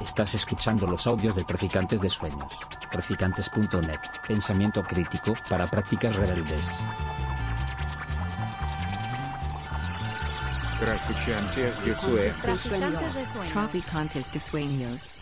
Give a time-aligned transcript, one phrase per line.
[0.00, 2.52] Estás escuchando los audios de Traficantes de Sueños.
[2.90, 4.00] Traficantes.net.
[4.26, 6.80] Pensamiento crítico para prácticas rebeldes.
[10.80, 12.38] Traficantes de Sueños.
[12.38, 13.52] Traficantes de sueños.
[13.52, 15.18] Traficantes de sueños.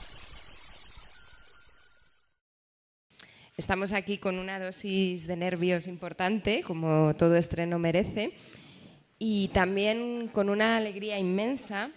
[3.57, 8.32] Estamos aquí con una dosis de nervios importante, como todo estreno merece,
[9.18, 11.91] y también con una alegría inmensa,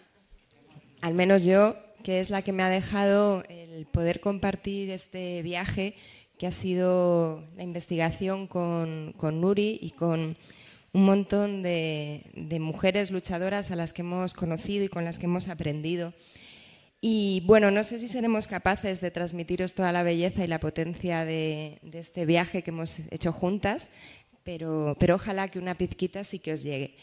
[1.02, 5.96] al menos yo, que es la que me ha dejado el poder compartir este viaje
[6.38, 10.38] que ha sido la investigación con, con Nuri y con
[10.94, 12.24] un montón de,
[12.60, 16.14] mujeres luchadoras a las que hemos conocido y con las que hemos aprendido.
[17.02, 21.26] Y bueno, no sé si seremos capaces de transmitiros toda la belleza y la potencia
[21.26, 23.90] de, de este viaje que hemos hecho juntas,
[24.44, 26.96] pero, pero, ojalá que una pizquita sí que os llegue.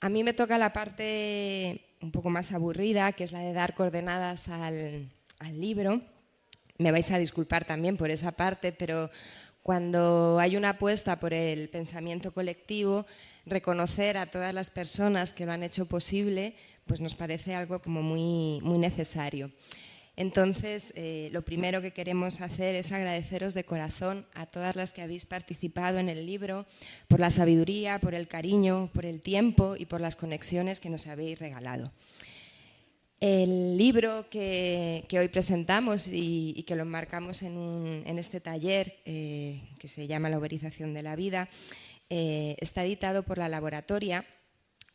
[0.00, 3.74] A mí me toca la parte un poco más aburrida, que es la de dar
[3.74, 6.02] coordenadas al, al libro.
[6.78, 9.10] Me vais a disculpar también por esa parte, pero
[9.62, 13.06] cuando hay una apuesta por el pensamiento colectivo,
[13.46, 16.54] reconocer a todas las personas que lo han hecho posible,
[16.86, 19.50] pues nos parece algo como muy, muy necesario.
[20.16, 25.02] Entonces, eh, lo primero que queremos hacer es agradeceros de corazón a todas las que
[25.02, 26.66] habéis participado en el libro
[27.08, 31.08] por la sabiduría, por el cariño, por el tiempo y por las conexiones que nos
[31.08, 31.92] habéis regalado.
[33.20, 40.06] El libro que, hoy presentamos y, que lo enmarcamos en este taller eh, que se
[40.06, 41.48] llama La uberización de la vida
[42.10, 44.26] eh, está editado por la laboratoria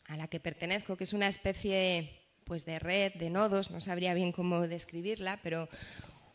[0.05, 2.18] a la que pertenezco, que es una especie
[2.50, 5.69] pues, de red, de nodos, no sabría bien cómo describirla, pero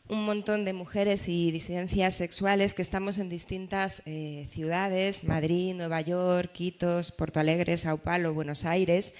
[0.07, 5.99] un montón de mujeres y disidencias sexuales que estamos en distintas eh, ciudades, Madrid, Nueva
[5.99, 9.13] York, Quitos, Porto Alegre, Sao Paulo, Buenos Aires,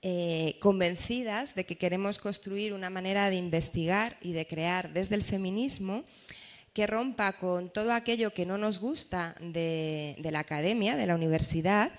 [0.00, 5.24] eh, convencidas de que queremos construir una manera de investigar y de crear desde el
[5.24, 6.02] feminismo
[6.72, 11.14] que rompa con todo aquello que no nos gusta de, de la academia, de la
[11.14, 11.92] universidad,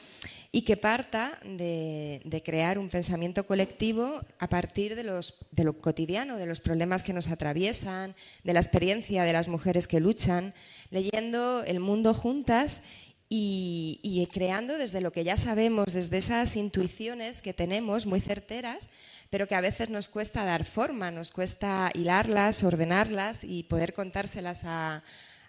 [0.56, 6.62] y que parta de, crear un pensamiento colectivo a partir de, lo cotidiano, de los
[6.62, 10.54] problemas que nos atraviesan, de la experiencia de las mujeres que luchan,
[10.92, 12.84] leyendo el mundo juntas
[13.30, 18.90] y creando desde lo que ya sabemos, desde esas intuiciones que tenemos muy certeras,
[19.32, 24.66] pero que a veces nos cuesta dar forma, nos cuesta hilarlas, ordenarlas y poder contárselas
[24.66, 25.02] a,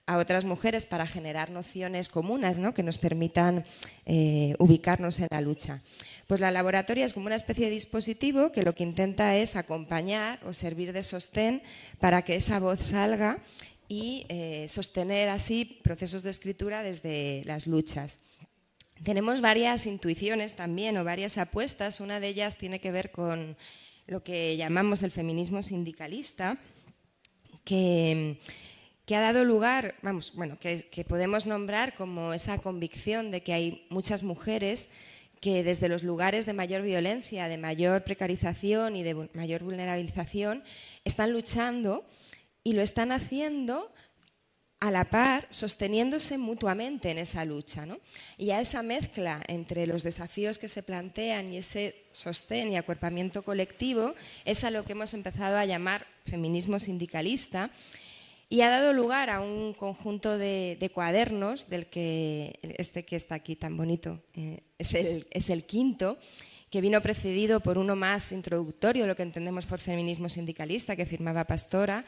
[0.06, 2.74] a otras mujeres para generar nociones comunes ¿no?
[2.74, 3.64] que nos permitan
[4.04, 5.82] eh, ubicarnos en la lucha.
[6.26, 10.40] Pues la laboratoria es como una especie de dispositivo que lo que intenta es acompañar
[10.44, 11.62] o servir de sostén
[12.00, 13.38] para que esa voz salga
[13.88, 18.20] y eh, sostener así procesos de escritura desde las luchas.
[19.02, 22.00] Tenemos varias intuiciones también o varias apuestas.
[22.00, 23.56] Una de ellas tiene que ver con
[24.06, 26.58] lo que llamamos el feminismo sindicalista,
[27.64, 28.38] que,
[29.06, 33.86] que ha dado lugar, vamos, bueno, que, podemos nombrar como esa convicción de que hay
[33.90, 34.88] muchas mujeres
[35.40, 40.64] que desde los lugares de mayor violencia, de mayor precarización y de mayor vulnerabilización
[41.04, 42.06] están luchando
[42.62, 43.92] y lo están haciendo
[44.80, 47.84] a la par, sosteniéndose mutuamente en esa lucha.
[47.84, 48.00] ¿no?
[48.38, 53.42] Y a esa mezcla entre los desafíos que se plantean y ese sostén y acuerpamiento
[53.42, 54.14] colectivo
[54.46, 57.70] es a lo que hemos empezado a llamar feminismo sindicalista
[58.48, 63.36] y ha dado lugar a un conjunto de, de cuadernos, del que este que está
[63.36, 66.18] aquí tan bonito eh, es, el, es el quinto,
[66.70, 71.44] que vino precedido por uno más introductorio, lo que entendemos por feminismo sindicalista, que firmaba
[71.44, 72.04] Pastora,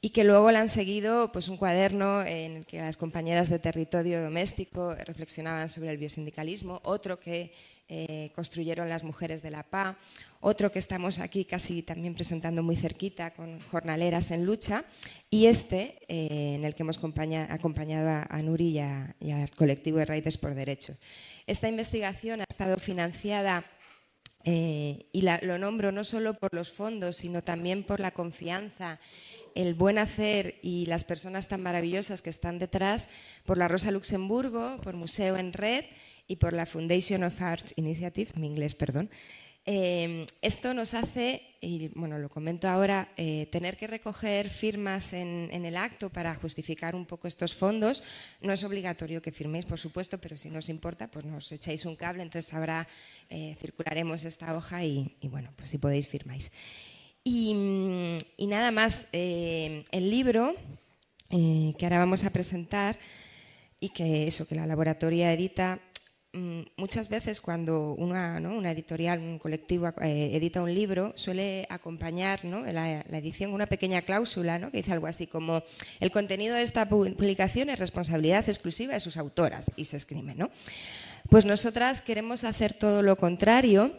[0.00, 3.58] y que luego le han seguido pues, un cuaderno en el que las compañeras de
[3.58, 7.52] territorio doméstico reflexionaban sobre el biosindicalismo, otro que
[7.88, 9.96] eh, construyeron las mujeres de la PA,
[10.46, 14.84] otro que estamos aquí casi también presentando muy cerquita con jornaleras en lucha,
[15.28, 19.50] y este eh, en el que hemos acompañado a, a Nuri y, a, y, al
[19.50, 20.98] colectivo de Raíces por Derechos.
[21.48, 23.64] Esta investigación ha estado financiada
[24.44, 29.00] eh, y lo nombro no solo por los fondos, sino también por la confianza
[29.56, 33.08] el buen hacer y las personas tan maravillosas que están detrás
[33.46, 35.86] por la Rosa Luxemburgo, por Museo en Red
[36.28, 39.10] y por la Foundation of Arts Initiative, mi inglés, perdón.
[39.68, 45.50] Eh, esto nos hace, y bueno, lo comento ahora, eh, tener que recoger firmas en,
[45.50, 48.04] el acto para justificar un poco estos fondos.
[48.40, 51.96] No es obligatorio que firméis, por supuesto, pero si nos importa, pues nos echáis un
[51.96, 52.86] cable, entonces ahora
[53.28, 56.52] eh, circularemos esta hoja y, bueno, pues si podéis firmáis.
[57.24, 60.54] Y, y nada más, eh, el libro
[61.28, 62.96] que ahora vamos a presentar
[63.80, 65.85] y que eso, que la laboratoria edita, mm,
[66.76, 68.56] muchas veces cuando una, ¿no?
[68.56, 72.64] una editorial, un colectivo eh, edita un libro, suele acompañar ¿no?
[72.64, 74.70] la, la, edición una pequeña cláusula ¿no?
[74.70, 75.62] que dice algo así como
[76.00, 80.34] el contenido de esta publicación es responsabilidad exclusiva de sus autoras y se escribe.
[80.34, 80.50] ¿no?
[81.30, 83.96] Pues nosotras queremos hacer todo lo contrario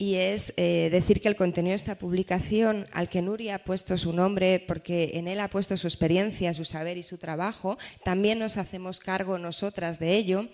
[0.00, 3.98] y es eh, decir que el contenido de esta publicación, al que Nuria ha puesto
[3.98, 8.38] su nombre, porque en él ha puesto su experiencia, su saber y su trabajo, también
[8.38, 10.48] nos hacemos cargo nosotras de ello.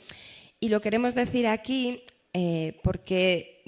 [0.61, 3.63] Y lo queremos decir aquí eh, porque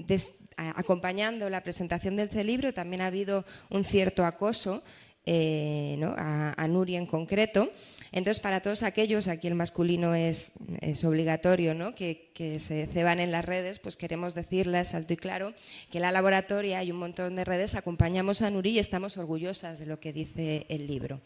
[0.57, 4.83] acompañando la presentación de este libro también ha habido un cierto acoso
[5.25, 7.71] eh, a, a Nuria en concreto.
[8.13, 10.53] Entonces, para todos aquellos, aquí el masculino es,
[11.05, 11.95] obligatorio, ¿no?
[11.95, 15.53] que, se ceban en las redes, pues queremos decirles alto y claro
[15.91, 19.79] que en la laboratoria hay un montón de redes, acompañamos a Nuri y estamos orgullosas
[19.79, 21.21] de lo que dice el libro.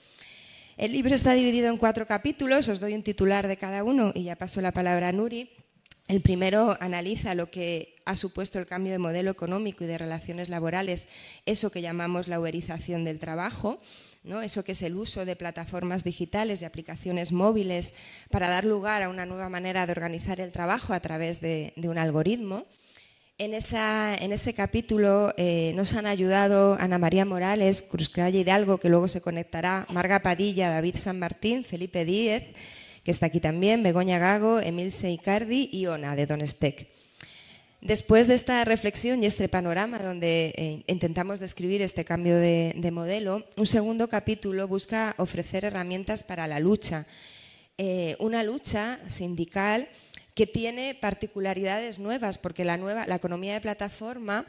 [0.77, 4.25] El libro está dividido en cuatro capítulos, os doy un titular de cada uno y
[4.25, 5.51] ya paso la palabra a Nuri.
[6.09, 10.49] El primero analiza lo que ha supuesto el cambio de modelo económico y de relaciones
[10.49, 11.09] laborales,
[11.47, 13.81] eso que llamamos la uberización del trabajo
[14.43, 17.95] eso que es el uso de plataformas digitales y aplicaciones móviles
[18.31, 21.99] para dar lugar a una nueva manera de organizar el trabajo a través de, un
[21.99, 22.67] algoritmo.
[23.45, 29.09] En, ese capítulo eh, nos han ayudado Ana María Morales, Cruz Craya Hidalgo, que luego
[29.09, 32.45] se conectará, Marga Padilla, David San Martín, Felipe Díez,
[33.03, 36.87] que está aquí también, Begoña Gago, Emil Seicardi y Ona, de Donestec.
[37.81, 43.45] Después de esta reflexión y este panorama donde eh, intentamos describir este cambio de, modelo,
[43.57, 47.07] un segundo capítulo busca ofrecer herramientas para la lucha.
[47.77, 49.89] Eh, una lucha sindical
[50.35, 54.47] que tiene particularidades nuevas, porque la, nueva, la economía de plataforma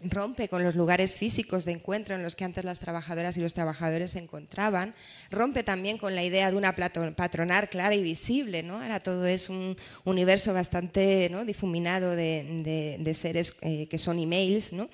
[0.00, 3.54] rompe con los lugares físicos de encuentro en los que antes las trabajadoras y los
[3.54, 4.94] trabajadores se encontraban,
[5.30, 8.80] rompe también con la idea de una patronal clara y visible, ¿no?
[8.80, 14.88] Ahora todo es un universo bastante difuminado de, seres eh, que son emails, ¿no?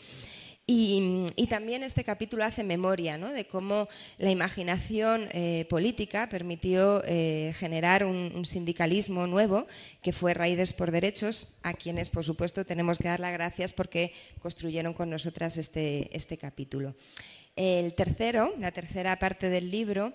[0.66, 8.04] Y, también este capítulo hace memoria de cómo la imaginación eh, política permitió eh, generar
[8.04, 9.66] un, sindicalismo nuevo
[10.02, 14.12] que fue Raíces por Derechos, a quienes por supuesto tenemos que dar las gracias porque
[14.40, 16.94] construyeron con nosotras este, este capítulo.
[17.56, 20.14] El tercero, la tercera parte del libro,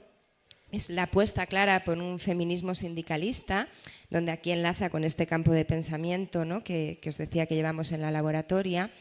[0.71, 3.67] es la apuesta clara por un feminismo sindicalista,
[4.09, 6.63] donde aquí enlaza con este campo de pensamiento ¿no?
[6.63, 8.91] que, que os decía que llevamos en la laboratoria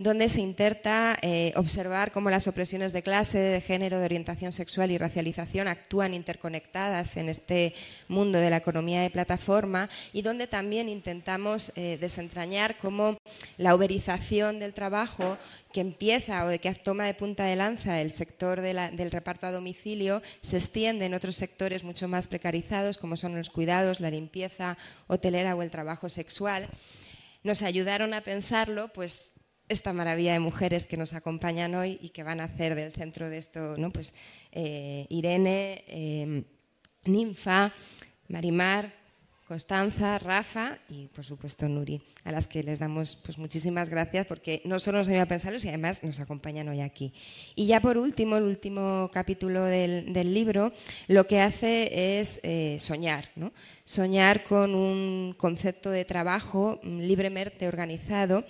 [0.00, 4.90] donde se intenta eh, observar cómo las opresiones de clase, de género, de orientación sexual
[4.90, 7.74] y racialización actúan interconectadas en este
[8.08, 13.18] mundo de la economía de plataforma y donde también intentamos eh, desentrañar cómo
[13.58, 15.36] la uberización del trabajo
[15.70, 19.52] que empieza o de que toma de punta de lanza el sector del reparto a
[19.52, 24.78] domicilio se extiende en otros sectores mucho más precarizados como son los cuidados, la limpieza
[25.08, 26.70] hotelera o el trabajo sexual.
[27.44, 29.34] Nos ayudaron a pensarlo, pues
[29.70, 33.30] esta maravilla de mujeres que nos acompañan hoy y que van a hacer del centro
[33.30, 33.92] de esto, ¿no?
[33.92, 34.14] pues
[34.50, 36.42] eh, Irene, eh,
[37.04, 37.72] Ninfa,
[38.28, 38.92] Marimar,
[39.46, 44.62] Constanza, Rafa y por supuesto Nuri, a las que les damos pues, muchísimas gracias porque
[44.64, 47.12] no solo nos ayuda a pensarlos y además nos acompañan hoy aquí.
[47.56, 50.72] Y ya por último, el último capítulo del, libro
[51.08, 53.52] lo que hace es eh, soñar, ¿no?
[53.84, 58.44] soñar con un concepto de trabajo libremente organizado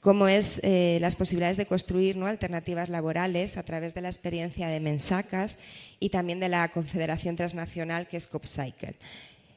[0.00, 2.26] como es eh, las posibilidades de construir ¿no?
[2.26, 5.58] alternativas laborales a través de la experiencia de Mensacas
[5.98, 8.96] y también de la Confederación Transnacional que es CopCycle.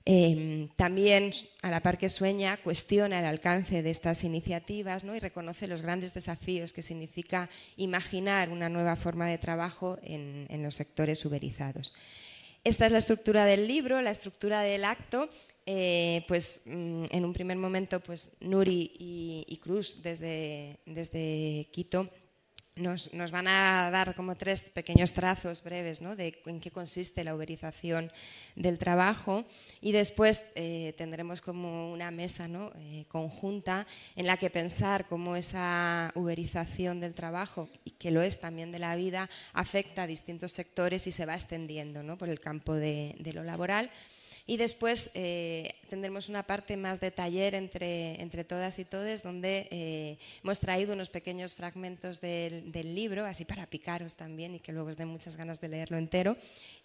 [0.05, 5.15] Em, también, a la par que sueña, cuestiona el alcance de estas iniciativas ¿no?
[5.15, 10.63] y reconoce los grandes desafíos que significa imaginar una nueva forma de trabajo en, en
[10.63, 11.93] los sectores uberizados.
[12.63, 15.29] Esta es la estructura del libro, la estructura del acto
[15.71, 22.09] eh, pues mm, en un primer momento, pues Nuri y, Cruz desde, desde Quito
[22.75, 26.15] nos, van a dar como tres pequeños trazos breves ¿no?
[26.15, 28.11] de en qué consiste la uberización
[28.55, 29.45] del trabajo
[29.79, 32.71] y después eh, tendremos como una mesa ¿no?
[32.79, 33.85] Eh, conjunta
[34.15, 38.79] en la que pensar cómo esa uberización del trabajo, y que lo es también de
[38.79, 42.17] la vida, afecta a distintos sectores y se va extendiendo ¿no?
[42.17, 43.91] por el campo de lo laboral
[44.49, 49.67] y después eh, tendremos una parte más de taller entre, entre todas y todes, donde
[49.69, 54.89] eh, hemos traído unos pequeños fragmentos del, libro, así para picaros también y que luego
[54.89, 56.35] os dé muchas ganas de leerlo entero,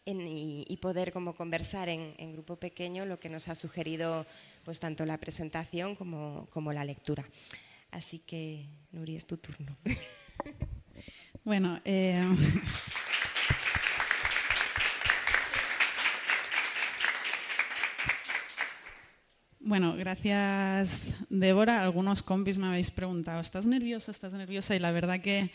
[0.04, 4.26] y, poder como conversar en, grupo pequeño lo que nos ha sugerido
[4.62, 7.25] pues tanto la presentación como, como la lectura.
[7.92, 9.78] Así que, Nuri, es tu turno.
[11.44, 12.23] Bueno, eh...
[19.64, 21.83] bueno, gracias Débora.
[21.83, 24.11] Algunos compis me habéis preguntado, ¿estás nerviosa?
[24.11, 24.76] ¿Estás nerviosa?
[24.76, 25.50] Y la verdad que,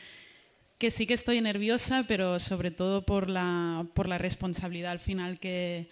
[0.79, 5.39] que sí que estoy nerviosa, pero sobre todo por la, por la responsabilidad al final
[5.39, 5.89] que,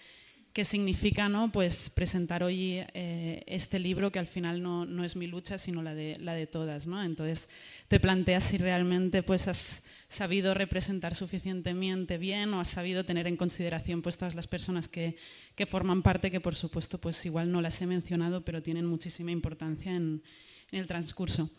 [0.52, 1.52] qué significa ¿no?
[1.52, 5.82] pues presentar hoy eh, este libro que al final no, no, es mi lucha, sino
[5.82, 6.86] la de, la de todas.
[6.86, 7.02] ¿no?
[7.02, 7.48] Entonces
[7.88, 13.36] te planteas si realmente pues, has sabido representar suficientemente bien o has sabido tener en
[13.36, 15.16] consideración pues, todas las personas que,
[15.54, 19.30] que forman parte, que por supuesto pues, igual no las he mencionado, pero tienen muchísima
[19.30, 20.22] importancia en,
[20.70, 21.50] en el transcurso.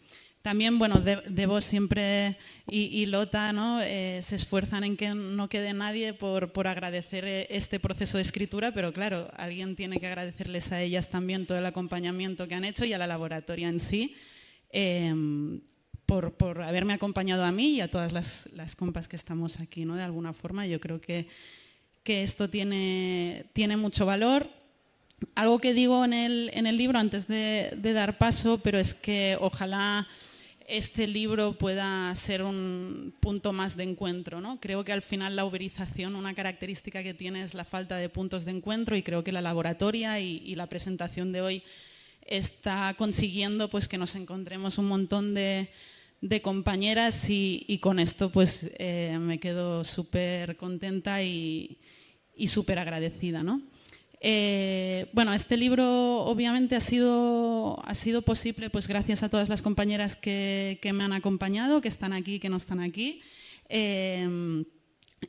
[0.41, 2.37] También, bueno, Debo siempre
[2.69, 3.81] y, Lota ¿no?
[3.81, 8.21] Eh, se esfuerzan en que no quede nadie por, por, agradecer eh, este proceso de
[8.21, 12.63] escritura, pero claro, alguien tiene que agradecerles a ellas también todo el acompañamiento que han
[12.63, 14.15] hecho y a la laboratoria en sí.
[14.71, 15.59] Em,
[16.05, 19.83] por, por, haberme acompañado a mí y a todas las, las, compas que estamos aquí,
[19.83, 19.95] ¿no?
[19.95, 21.27] De alguna forma, yo creo que,
[22.03, 24.49] que esto tiene, tiene mucho valor
[25.35, 28.93] algo que digo en el, en el libro antes de, de, dar paso, pero es
[28.93, 30.07] que ojalá
[30.69, 34.39] este libro pueda ser un punto más de encuentro.
[34.39, 34.57] ¿no?
[34.57, 38.45] Creo que al final la uberización, una característica que tiene es la falta de puntos
[38.45, 41.63] de encuentro y creo que la laboratoria y, la presentación de hoy
[42.25, 45.69] está consiguiendo pues, que nos encontremos un montón de,
[46.41, 51.77] compañeras y, con esto pues, eh, me quedo súper contenta y,
[52.35, 53.41] y súper agradecida.
[53.41, 53.61] ¿no?
[54.21, 59.61] Eh, bueno, este libro obviamente ha sido, ha sido posible pues, gracias a todas las
[59.61, 63.21] compañeras que, me han acompañado, que están aquí, que no están aquí.
[63.69, 64.63] Eh,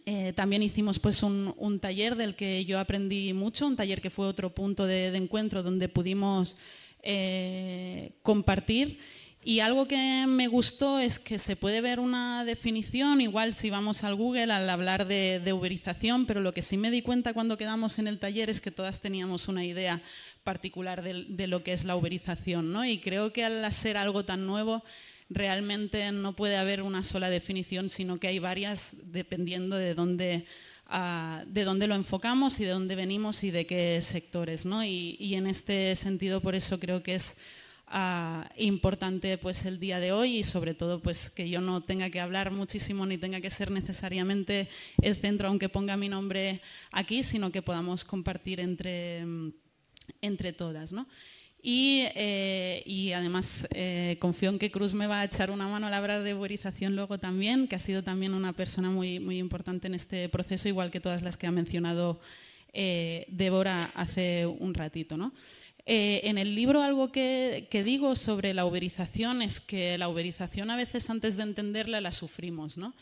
[0.06, 4.26] eh, también hicimos pues, un, taller del que yo aprendí mucho, un taller que fue
[4.26, 6.56] otro punto de, de encuentro donde pudimos
[8.22, 8.98] compartir
[9.42, 14.04] y algo que me gustó es que se puede ver una definición, igual si vamos
[14.04, 17.98] al Google al hablar de, uberización, pero lo que sí me di cuenta cuando quedamos
[17.98, 20.02] en el taller es que todas teníamos una idea
[20.44, 22.70] particular de, lo que es la uberización.
[22.70, 22.84] ¿no?
[22.84, 24.84] Y creo que al ser algo tan nuevo,
[25.30, 30.44] realmente no puede haber una sola definición, sino que hay varias dependiendo de dónde,
[30.86, 34.66] ah, de dónde lo enfocamos y de dónde venimos y de qué sectores.
[34.66, 34.84] ¿no?
[34.84, 37.38] Y, y en este sentido, por eso creo que es
[38.56, 42.20] importante pues el día de hoy y sobre todo pues que yo no tenga que
[42.20, 44.68] hablar muchísimo ni tenga que ser necesariamente
[45.02, 46.60] el centro aunque ponga mi nombre
[46.92, 49.24] aquí sino que podamos compartir entre,
[50.20, 51.08] entre todas ¿no?
[51.62, 55.88] y, eh, y, además eh, confío en que Cruz me va a echar una mano
[55.88, 59.38] a la hora de uberización luego también que ha sido también una persona muy, muy
[59.38, 62.20] importante en este proceso igual que todas las que ha mencionado
[62.72, 65.32] eh, Débora hace un ratito ¿no?
[65.86, 70.76] Eh, en el libro algo que, digo sobre la uberización es que la uberización a
[70.76, 72.94] veces antes de entenderla la sufrimos, ¿no?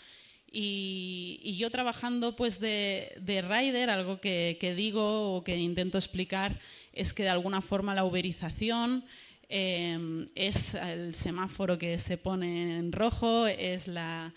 [0.51, 6.59] Y, yo trabajando pues de, rider, algo que, digo o que intento explicar
[6.93, 9.05] es que de alguna forma la uberización
[9.51, 14.33] em, es el semáforo que se pone en rojo, es la,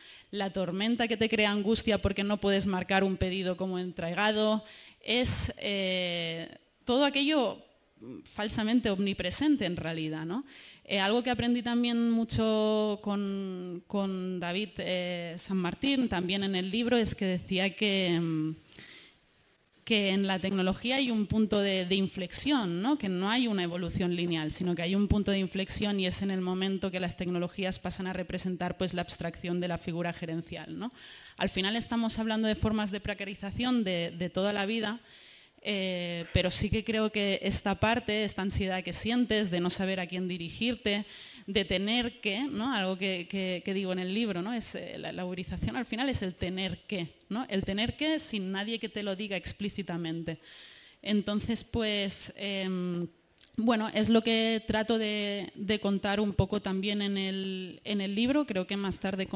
[0.53, 4.63] tormenta que te crea angustia porque no puedes marcar un pedido como entregado,
[5.01, 6.50] es eh,
[6.83, 7.63] todo aquello
[8.24, 10.25] falsamente omnipresente en realidad.
[10.25, 10.46] ¿no?
[10.86, 16.72] Eh, algo que aprendí también mucho con, con David eh, San Martín, también en el
[16.72, 18.55] libro, es que decía que, mm,
[19.84, 22.98] que en la tecnología hay un punto de, inflexión, ¿no?
[22.98, 26.22] que no hay una evolución lineal, sino que hay un punto de inflexión y es
[26.22, 30.13] en el momento que las tecnologías pasan a representar pues, la abstracción de la figura
[30.13, 30.77] gerencial.
[30.77, 30.91] ¿no?
[31.38, 35.00] Al final estamos hablando de formas de precarización de, de toda la vida
[35.63, 40.00] eh, pero sí que creo que esta parte, esta ansiedad que sientes de no saber
[40.00, 41.06] a quién dirigirte,
[41.46, 42.74] de tener que, ¿no?
[42.74, 44.53] algo que, digo en el libro, ¿no?
[44.53, 47.46] es, eh, la, laborización al final es el tener que, ¿no?
[47.50, 50.39] el tener que sin nadie que te lo diga explícitamente.
[51.03, 53.08] Entonces, pues, em,
[53.56, 55.51] bueno, es lo que trato de,
[55.82, 59.27] contar un poco también en el, en el libro, creo que más tarde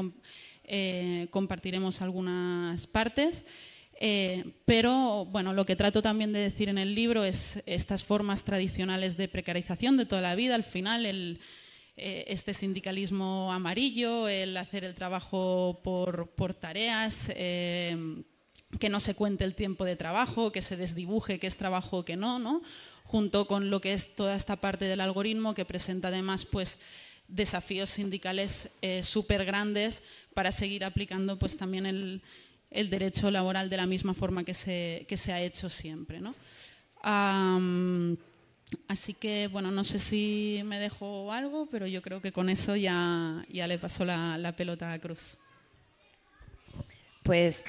[0.64, 3.44] eh, compartiremos algunas partes.
[3.98, 8.44] Eh, pero bueno, lo que trato también de decir en el libro es estas formas
[8.44, 11.40] tradicionales de precarización de toda la vida, al final el,
[11.96, 18.24] eh, este sindicalismo amarillo, el hacer el trabajo por, tareas, eh,
[18.78, 22.04] que no se cuente el tiempo de trabajo, que se desdibuje qué es trabajo o
[22.04, 22.62] qué no, no,
[23.04, 26.78] junto con lo que es toda esta parte del algoritmo que presenta además pues
[27.28, 28.70] desafíos sindicales
[29.02, 30.02] súper grandes
[30.34, 32.22] para seguir aplicando pues también el
[32.70, 36.20] el derecho laboral de la misma forma que se, se ha hecho siempre.
[36.20, 36.34] ¿no?
[38.88, 42.74] así que, bueno, no sé si me dejo algo, pero yo creo que con eso
[42.74, 45.38] ya, ya le pasó la, la pelota a Cruz.
[47.22, 47.64] Pues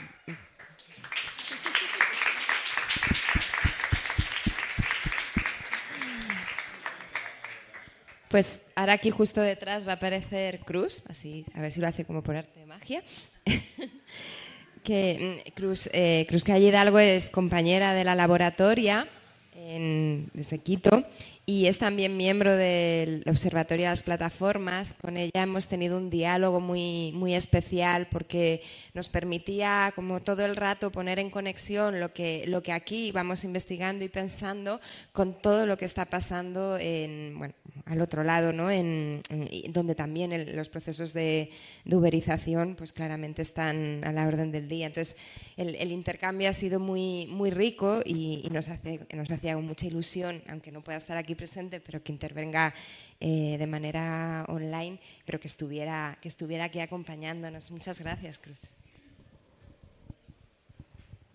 [8.30, 12.04] Pues ahora aquí justo detrás va a aparecer Cruz, así, a ver si lo hace
[12.04, 13.02] como por arte de magia.
[14.88, 19.06] que mm, Cruz, eh, Cruz Calle Hidalgo es compañera de la laboratoria
[19.54, 21.04] en, desde Quito
[21.50, 24.94] y es también miembro del Observatorio de las Plataformas.
[24.94, 28.62] Con ella hemos tenido un diálogo muy, muy especial porque
[28.94, 33.46] nos permitía, como todo el rato, poner en conexión lo que, lo que aquí vamos
[33.46, 34.82] investigando y pensando
[35.14, 37.54] con todo lo que está pasando en, bueno,
[37.86, 38.70] al otro lado, ¿no?
[38.70, 39.22] en,
[39.70, 41.50] donde también los procesos de,
[41.86, 44.88] uberización pues claramente están a la orden del día.
[44.88, 45.16] Entonces,
[45.56, 49.88] el, el intercambio ha sido muy, muy rico y, y nos, hace, nos hacía mucha
[49.88, 52.74] ilusión, aunque no pueda estar aquí presente, pero que intervenga
[53.20, 57.72] eh, de manera online, pero que estuviera, que estuviera aquí acompañándonos.
[57.72, 58.58] Muchas gracias, Cruz.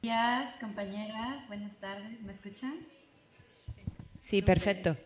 [0.03, 1.47] Gracias, compañeras.
[1.47, 2.21] Buenas tardes.
[2.23, 2.75] ¿Me escuchan?
[4.21, 4.45] Sí, Super.
[4.45, 4.97] perfecto.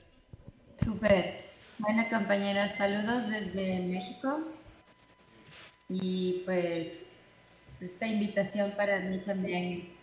[0.83, 1.47] Súper.
[1.79, 4.41] Bueno, compañeras, saludos desde México.
[5.88, 7.05] Y pues
[7.81, 9.96] esta invitación para mí también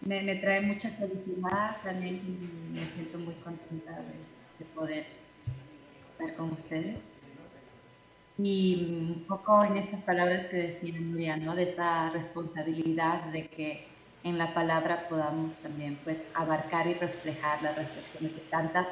[0.00, 4.14] me, me, trae mucha felicidad, también me siento muy contenta de,
[4.58, 5.06] de, poder
[6.12, 6.98] estar con ustedes.
[8.38, 11.56] Y un poco en estas palabras que decía Nuria, ¿no?
[11.56, 13.88] De esta responsabilidad de que
[14.22, 18.86] en la palabra podamos también pues abarcar y reflejar las reflexiones de tantas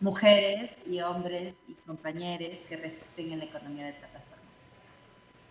[0.00, 4.36] mujeres y hombres y compañeros que resisten en la economía de plataformas.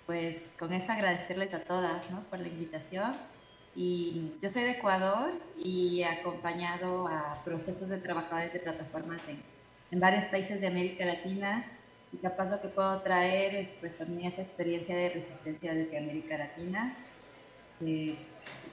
[0.06, 2.22] Pues con eso agradecerles a todas ¿no?
[2.24, 3.12] por la invitación
[3.76, 9.44] y yo soy de Ecuador y he acompañado a procesos de trabajadores de plataformas en,
[9.92, 11.66] en varios países de América Latina
[12.14, 16.38] y capaz lo que puedo traer es pues también esa experiencia de resistencia desde América
[16.38, 16.96] Latina.
[17.86, 18.18] Eh,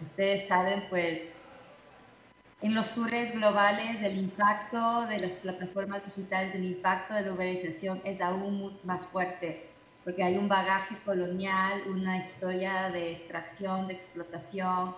[0.00, 1.34] ustedes saben pues
[2.60, 8.00] en los sures globales el impacto de las plataformas digitales, el impacto de la uberización
[8.04, 9.71] es aún más fuerte
[10.04, 14.96] porque hay un bagaje colonial, una historia de extracción, de explotación,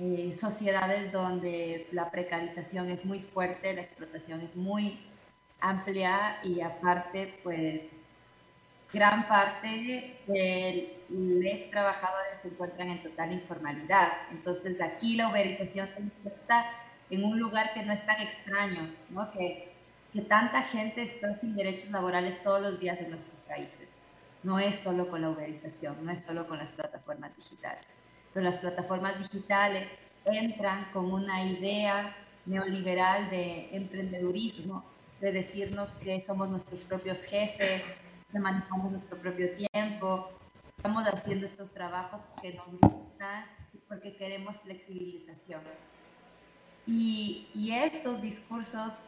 [0.00, 4.98] eh, sociedades donde la precarización es muy fuerte, la explotación es muy
[5.60, 7.82] amplia y aparte, pues,
[8.92, 14.08] gran parte de los trabajadores se encuentran en total informalidad.
[14.32, 16.66] Entonces, aquí la uberización se encuentra
[17.08, 19.30] en un lugar que no es tan extraño, ¿no?
[19.30, 19.72] Que,
[20.12, 23.81] que tanta gente está sin derechos laborales todos los días en nuestros países
[24.42, 27.86] no es solo con la uberización, no es solo con las plataformas digitales.
[28.32, 29.88] Pero las plataformas digitales
[30.24, 34.84] entran con una idea neoliberal de emprendedurismo,
[35.20, 37.82] de decirnos que somos nuestros propios jefes,
[38.30, 40.30] que manejamos nuestro propio tiempo,
[40.76, 43.44] estamos haciendo estos trabajos porque nos gustan
[43.86, 45.60] porque queremos flexibilización.
[46.86, 48.98] Y, y, estos discursos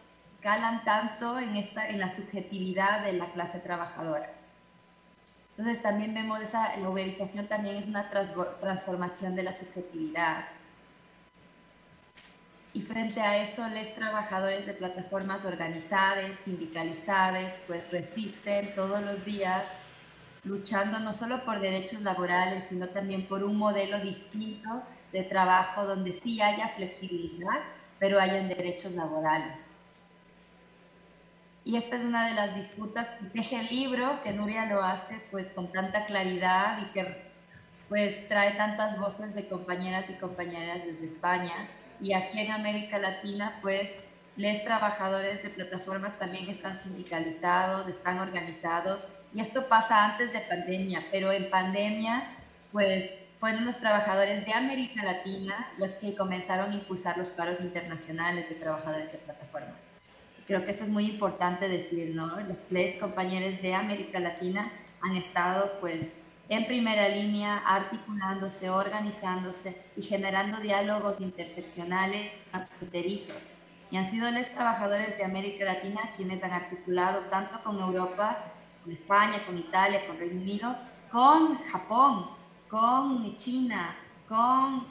[0.40, 4.31] calan tanto en, esta, en la subjetividad de la clase trabajadora
[5.56, 10.46] entonces también vemos esa, la uberización también es una transformación de la subjetividad.
[12.72, 19.62] Y frente a eso, los trabajadores de plataformas organizadas, sindicalizadas, pues resisten todos los días
[20.42, 26.12] luchando no solo por derechos laborales, sino también por un modelo distinto de trabajo donde
[26.14, 27.60] sí haya flexibilidad,
[28.00, 29.63] pero hayan derechos laborales.
[31.64, 35.22] Y esta es una de las disputas que teje el libro, que Nuria lo hace
[35.31, 37.33] pues con tanta claridad y que
[37.88, 41.55] pues trae tantas voces de compañeras y compañeras desde España.
[42.03, 43.94] Y aquí en América Latina pues
[44.37, 49.00] les trabajadores de plataformas también están sindicalizados, están organizados.
[49.33, 52.37] Y esto pasa antes de pandemia, pero en pandemia
[52.72, 58.50] pues fueron los trabajadores de América Latina los que comenzaron a impulsar los paros internacionales
[58.50, 59.84] de trabajadores de plataformas.
[60.46, 62.38] Creo que eso es muy importante decir, ¿no?
[62.40, 64.62] Los tres compañeros de América Latina
[65.00, 66.11] han estado, pues,
[66.50, 73.42] en primera línea, articulándose, organizándose y generando diálogos interseccionales transfronterizos.
[73.90, 78.37] Y han sido los trabajadores de América Latina quienes han articulado tanto con Europa,
[78.83, 80.76] con España, con Italia, con Reino Unido,
[81.11, 82.26] con Japón,
[82.68, 83.96] con China,
[84.28, 84.85] con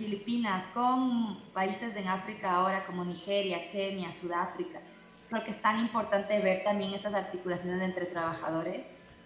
[0.00, 4.80] Filipinas, con países en África ahora como Nigeria, Kenia, Sudáfrica.
[5.28, 8.80] Creo que es tan importante ver también esas articulaciones entre trabajadores.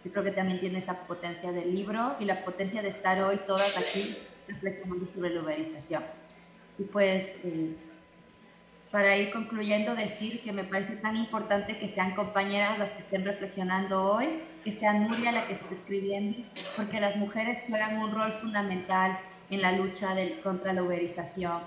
[0.04, 3.38] Yo creo que también tiene esa potencia del libro y la potencia de estar hoy
[3.46, 6.02] todas aquí reflexionando sobre la uberización.
[6.76, 7.76] Y pues, eh,
[8.90, 13.24] para ir concluyendo, decir que me parece tan importante que sean compañeras las que estén
[13.24, 16.38] reflexionando hoy, que sea Nuria la que esté escribiendo,
[16.76, 21.62] porque las mujeres juegan un rol fundamental en la lucha del, contra la uberización.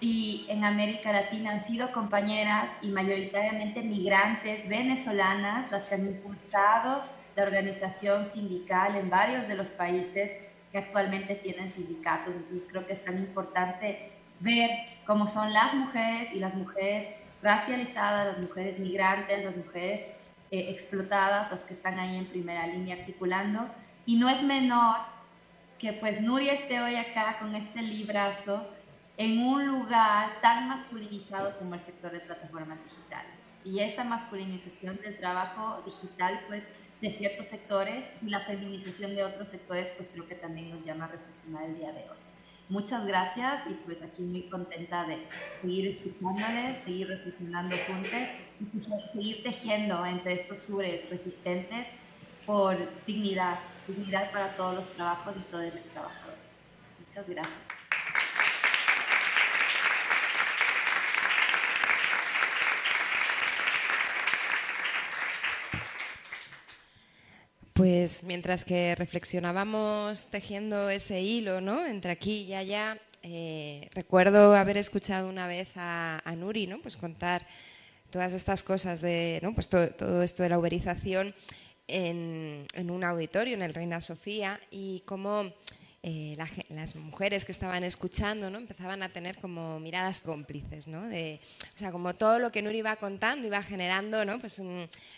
[0.00, 7.02] y en América Latina han sido compañeras y mayoritariamente migrantes venezolanas las que han impulsado
[7.34, 10.32] la organización sindical en varios de los países
[10.72, 12.34] que actualmente tienen sindicatos.
[12.34, 14.70] Entonces creo que es tan importante ver
[15.06, 17.08] cómo son las mujeres y las mujeres
[17.42, 20.00] racializadas, las mujeres migrantes, las mujeres
[20.50, 23.68] eh, explotadas, las que están ahí en primera línea articulando.
[24.04, 24.96] Y no es menor
[25.78, 28.68] que pues Nuria esté hoy acá con este librazo
[29.16, 33.34] en un lugar tan masculinizado como el sector de plataformas digitales.
[33.64, 36.66] Y esa masculinización del trabajo digital, pues,
[37.00, 41.04] de ciertos sectores y la feminización de otros sectores, pues creo que también nos llama
[41.04, 42.16] a reflexionar el día de hoy.
[42.68, 45.26] Muchas gracias y pues aquí muy contenta de
[45.62, 48.20] seguir escuchándoles, seguir reflexionando juntos
[48.76, 51.86] y seguir tejiendo entre estos sures resistentes
[52.44, 56.38] por dignidad, dignidad para todos los trabajos y todos los trabajadores.
[57.06, 57.78] Muchas gracias.
[67.78, 71.86] Pues mientras que reflexionábamos tejiendo ese hilo, ¿no?
[71.86, 76.82] Entre aquí y allá, eh, recuerdo haber escuchado una vez a, Nuri, ¿no?
[76.82, 77.46] Pues contar
[78.10, 79.54] todas estas cosas de, ¿no?
[79.54, 81.36] Pues todo, esto de la uberización
[81.88, 85.52] en, en, un auditorio en el Reina Sofía y cómo
[86.04, 86.36] eh,
[86.70, 88.58] las mujeres que estaban escuchando ¿no?
[88.58, 91.00] empezaban a tener como miradas cómplices, ¿no?
[91.02, 94.38] o sea, como todo lo que Nuri iba contando iba generando ¿no?
[94.38, 94.62] pues,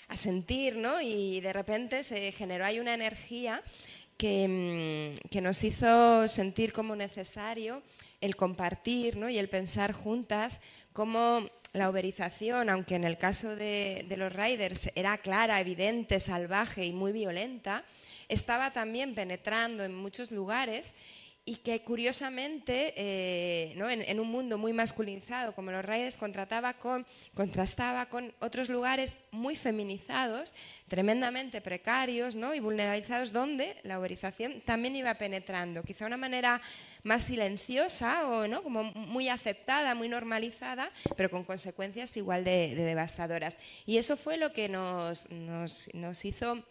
[0.08, 1.02] a sentir ¿no?
[1.02, 3.62] y de repente se generó ahí una energía
[4.16, 7.82] que, mm, que nos hizo sentir como necesario
[8.22, 9.28] el compartir ¿no?
[9.28, 10.62] y el pensar juntas
[10.94, 16.92] cómo la uberización, aunque en el caso de, los riders era clara, evidente, salvaje y
[16.92, 17.84] muy violenta,
[18.28, 20.94] estaba también penetrando en muchos lugares
[21.44, 23.88] y que curiosamente eh, ¿no?
[23.88, 29.56] en, un mundo muy masculinizado como los Raiders contrataba con, contrastaba con otros lugares muy
[29.56, 30.54] feminizados,
[30.86, 32.54] tremendamente precarios ¿no?
[32.54, 36.60] y vulnerabilizados donde la uberización también iba penetrando, quizá una manera
[37.02, 38.62] más silenciosa o ¿no?
[38.62, 43.60] como muy aceptada, muy normalizada, pero con consecuencias igual de, devastadoras.
[43.86, 46.64] Y eso fue lo que nos, nos, nos hizo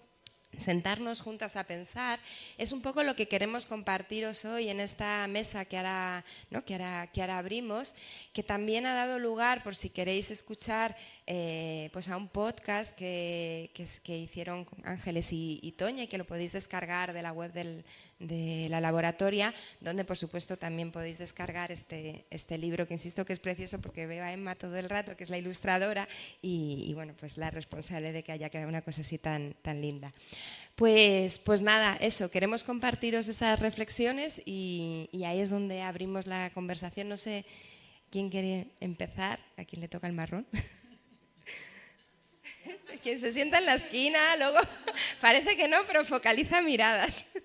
[0.57, 2.19] sentarnos juntas a pensar,
[2.57, 6.25] es un poco lo que queremos compartiros hoy en esta mesa que ahora,
[6.65, 7.93] que ahora, que ahora abrimos,
[8.33, 10.97] que también ha dado lugar, por si queréis escuchar,
[11.31, 13.69] eh, pues a un podcast que,
[14.03, 17.85] que, hicieron Ángeles y, Toña y que lo podéis descargar de la web del,
[18.17, 23.33] de la laboratoria, donde por supuesto también podéis descargar este, este libro, que insisto que
[23.33, 26.09] es precioso porque veo a Emma todo el rato, que es la ilustradora,
[26.41, 30.11] y, bueno, pues la responsable de que haya quedado una cosa así tan, tan linda.
[30.73, 37.07] Pues, pues nada, eso, queremos compartiros esas reflexiones y ahí es donde abrimos la conversación.
[37.07, 37.45] No sé
[38.09, 40.47] quién quiere empezar, a quién le toca el marrón.
[43.04, 44.60] Quien se sienta en la esquina, luego
[45.21, 47.25] parece que no, pero focaliza miradas.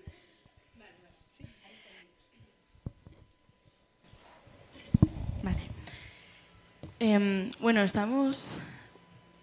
[6.97, 8.47] Em, bueno, estamos.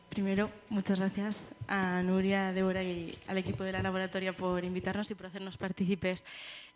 [0.08, 5.14] Primero, muchas gracias a Nuria, Débora y al equipo de la laboratoria por invitarnos y
[5.14, 6.24] por hacernos partícipes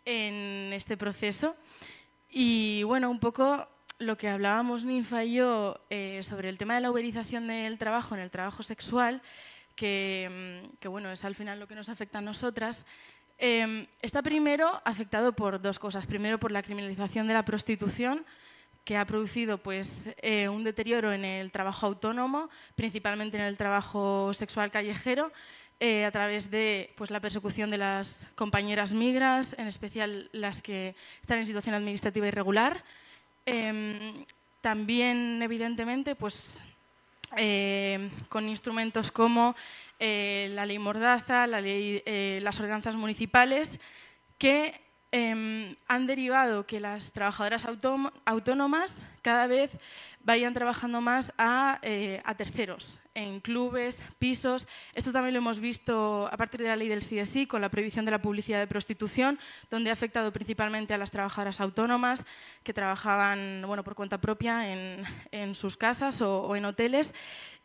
[0.05, 1.55] en este proceso.
[2.29, 3.67] Y bueno, un poco
[3.99, 8.15] lo que hablábamos Ninfa y yo eh, sobre el tema de la uberización del trabajo
[8.15, 9.21] en el trabajo sexual,
[9.75, 12.85] que, mm, bueno, es al final lo que nos afecta a nosotras.
[13.37, 16.05] Em, está primero afectado por dos cosas.
[16.07, 18.25] Primero, por la criminalización de la prostitución,
[18.83, 24.33] que ha producido pues, eh, un deterioro en el trabajo autónomo, principalmente en el trabajo
[24.33, 25.31] sexual callejero,
[25.79, 30.95] eh, a través de pues, la persecución de las compañeras migras, en especial las que
[31.21, 32.83] están en situación administrativa irregular.
[33.47, 34.25] Em,
[34.59, 36.59] también, evidentemente, pues,
[37.37, 39.55] eh, con instrumentos como
[39.99, 42.03] la ley Mordaza, la ley,
[42.41, 43.79] las ordenanzas municipales,
[44.37, 44.79] que
[45.19, 49.71] Em, han derivado que las trabajadoras autónomas cada vez
[50.21, 51.33] vayan trabajando más
[51.81, 54.67] eh, a, terceros, en clubes, pisos.
[54.93, 58.05] Esto también lo hemos visto a partir de la ley del CSI con la prohibición
[58.05, 59.39] de la publicidad de prostitución,
[59.71, 62.23] donde ha afectado principalmente a las trabajadoras autónomas
[62.61, 67.15] que trabajaban bueno, por cuenta propia en, sus casas o, en hoteles.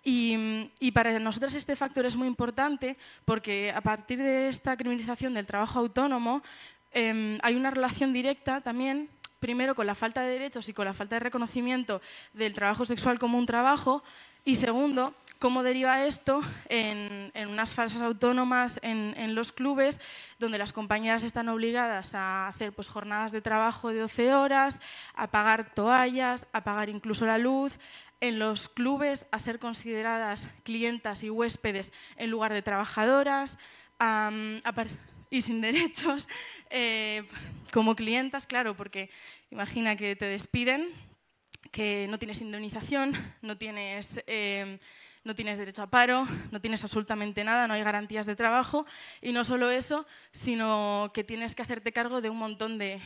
[0.02, 5.34] Y, y, para nosotros este factor es muy importante porque a partir de esta criminalización
[5.34, 6.42] del trabajo autónomo
[6.92, 10.94] Em, hay una relación directa también, primero con la falta de derechos y con la
[10.94, 12.00] falta de reconocimiento
[12.33, 14.02] del trabajo sexual como un trabajo,
[14.44, 19.98] y segundo, ¿Cómo deriva esto en, unas falsas autónomas en, los clubes,
[20.38, 24.78] donde las compañeras están obligadas a hacer pues, jornadas de trabajo de 12 horas,
[25.14, 27.76] a pagar toallas, a pagar incluso la luz,
[28.20, 33.59] en los clubes a ser consideradas clientas y huéspedes en lugar de trabajadoras,
[35.32, 36.28] y sin derechos,
[36.70, 37.24] eh,
[37.72, 39.10] como clientas, claro, porque
[39.50, 40.90] imagina que te despiden,
[41.72, 44.22] que no tienes indemnización, no tienes...
[44.28, 44.78] Eh,
[45.24, 48.87] no tienes derecho a paro, no tienes absolutamente nada, no hay garantías de trabajo
[49.20, 53.00] y no solo eso, sino que tienes que hacerte cargo de un montón de,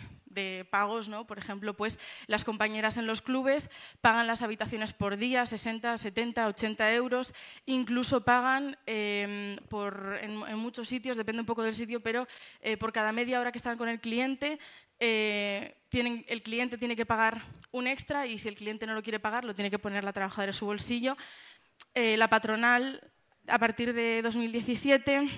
[0.70, 1.26] pagos, ¿no?
[1.26, 3.70] Por ejemplo, pues las compañeras en los clubes
[4.02, 7.32] pagan las habitaciones por día, 60, 70, 80 euros,
[7.64, 12.28] incluso pagan em, por, en, muchos sitios, depende un poco del sitio, pero
[12.60, 14.58] eh, por cada media hora que están con el cliente,
[15.00, 19.20] eh, el cliente tiene que pagar un extra y si el cliente no lo quiere
[19.20, 21.16] pagar, lo tiene que poner la trabajadora en su bolsillo.
[21.98, 23.00] Eh, la patronal,
[23.48, 25.30] a partir de 2017,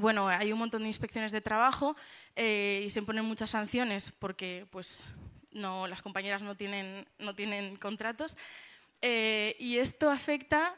[0.00, 1.94] bueno, hay un montón de inspecciones de trabajo
[2.36, 5.12] eh, y se imponen muchas sanciones porque pues,
[5.50, 8.34] no, las compañeras no tienen, no tienen contratos.
[9.02, 10.74] Eh, y esto afecta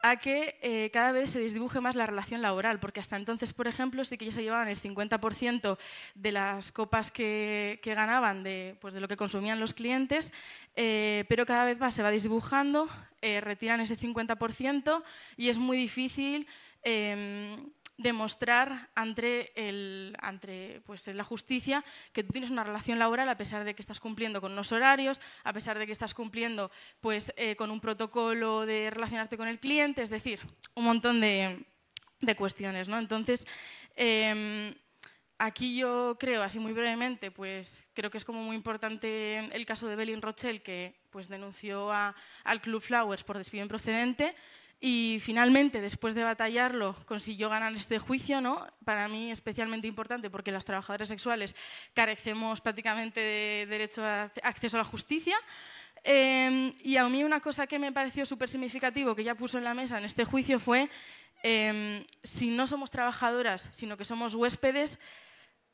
[0.00, 3.66] a que eh, cada vez se desdibuje más la relación laboral, porque hasta entonces, por
[3.66, 5.78] ejemplo, sí que ya se llevaban el 50%
[6.14, 10.32] de las copas que, ganaban de, pues, de, lo que consumían los clientes,
[10.76, 12.88] eh, pero cada vez más se va desdibujando,
[13.22, 15.02] eh, retiran ese 50%
[15.36, 16.46] y es muy difícil
[16.82, 23.36] em, demostrar ante, el, ante pues, la justicia que tú tienes una relación laboral a
[23.36, 27.32] pesar de que estás cumpliendo con unos horarios, a pesar de que estás cumpliendo pues,
[27.36, 30.40] eh, con un protocolo de relacionarte con el cliente, es decir,
[30.74, 31.66] un montón de,
[32.20, 32.88] de cuestiones.
[32.88, 32.98] ¿no?
[33.00, 33.46] Entonces,
[33.96, 34.72] em,
[35.36, 39.88] aquí yo creo, así muy brevemente, pues creo que es como muy importante el caso
[39.88, 44.36] de Belin Rochelle, que pues, denunció a, al Club Flowers por despido improcedente.
[44.80, 48.64] Y finalmente, después de batallarlo, consiguió ganar este juicio, ¿no?
[48.84, 51.56] Para mí especialmente importante porque las trabajadoras sexuales
[51.94, 55.36] carecemos prácticamente de derecho a acceso a la justicia.
[56.04, 59.64] Em, y a mí una cosa que me pareció súper significativo que ya puso en
[59.64, 60.88] la mesa en este juicio fue,
[61.42, 65.00] em, si no somos trabajadoras, sino que somos huéspedes,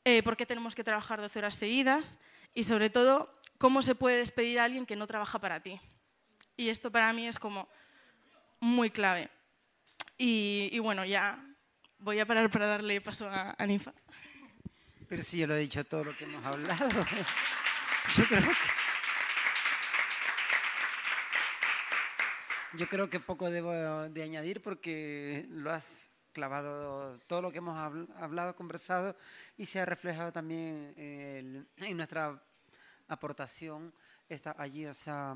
[0.03, 2.17] eh, ¿por qué tenemos que trabajar 12 horas seguidas?
[2.55, 5.79] Y sobre todo, ¿cómo se puede despedir a alguien que no trabaja para ti?
[6.57, 7.67] Y esto para mí es como
[8.59, 9.29] muy clave.
[10.17, 11.43] Y, bueno, ya
[11.99, 13.93] voy a parar para darle paso a, Anifa.
[15.07, 16.89] Pero sí, yo lo he dicho todo lo que hemos hablado.
[18.15, 18.55] Yo creo que,
[22.77, 23.71] yo creo que poco debo
[24.09, 27.75] de añadir porque lo has clavado todo lo que hemos
[28.19, 29.15] hablado, conversado
[29.57, 32.39] y se ha reflejado también en nuestra
[33.07, 33.91] aportación.
[34.29, 35.35] Está allí, o sea,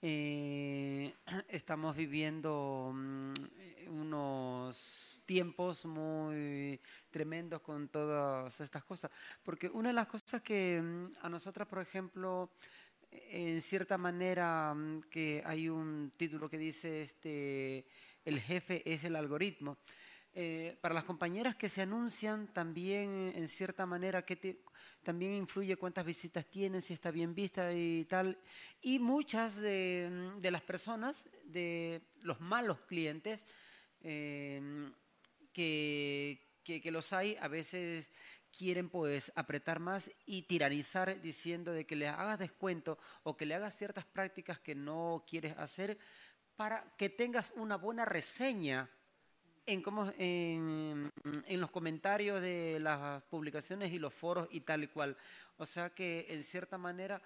[0.00, 1.14] eh,
[1.48, 3.32] estamos viviendo mm,
[3.88, 6.80] unos tiempos muy
[7.10, 9.10] tremendos con todas estas cosas.
[9.42, 12.50] Porque una de las cosas que mm, a nosotras, por ejemplo,
[13.10, 17.86] en cierta manera, mm, que hay un título que dice este,
[18.24, 19.78] el jefe es el algoritmo.
[20.34, 24.60] Eh, para las compañeras que se anuncian, también en cierta manera, que te,
[25.08, 28.36] también influye cuántas visitas tienen, si está bien vista y tal.
[28.82, 33.46] Y muchas de, las personas, de los malos clientes,
[34.02, 34.92] em,
[35.50, 38.12] que, que, los hay, a veces
[38.54, 43.54] quieren pues apretar más y tiranizar diciendo de que le hagas descuento o que le
[43.54, 45.96] hagas ciertas prácticas que no quieres hacer
[46.54, 48.90] para que tengas una buena reseña
[49.68, 51.12] en, cómo, en,
[51.46, 55.16] en, los comentarios de las publicaciones y los foros y tal y cual.
[55.58, 57.20] O sea que, en cierta manera,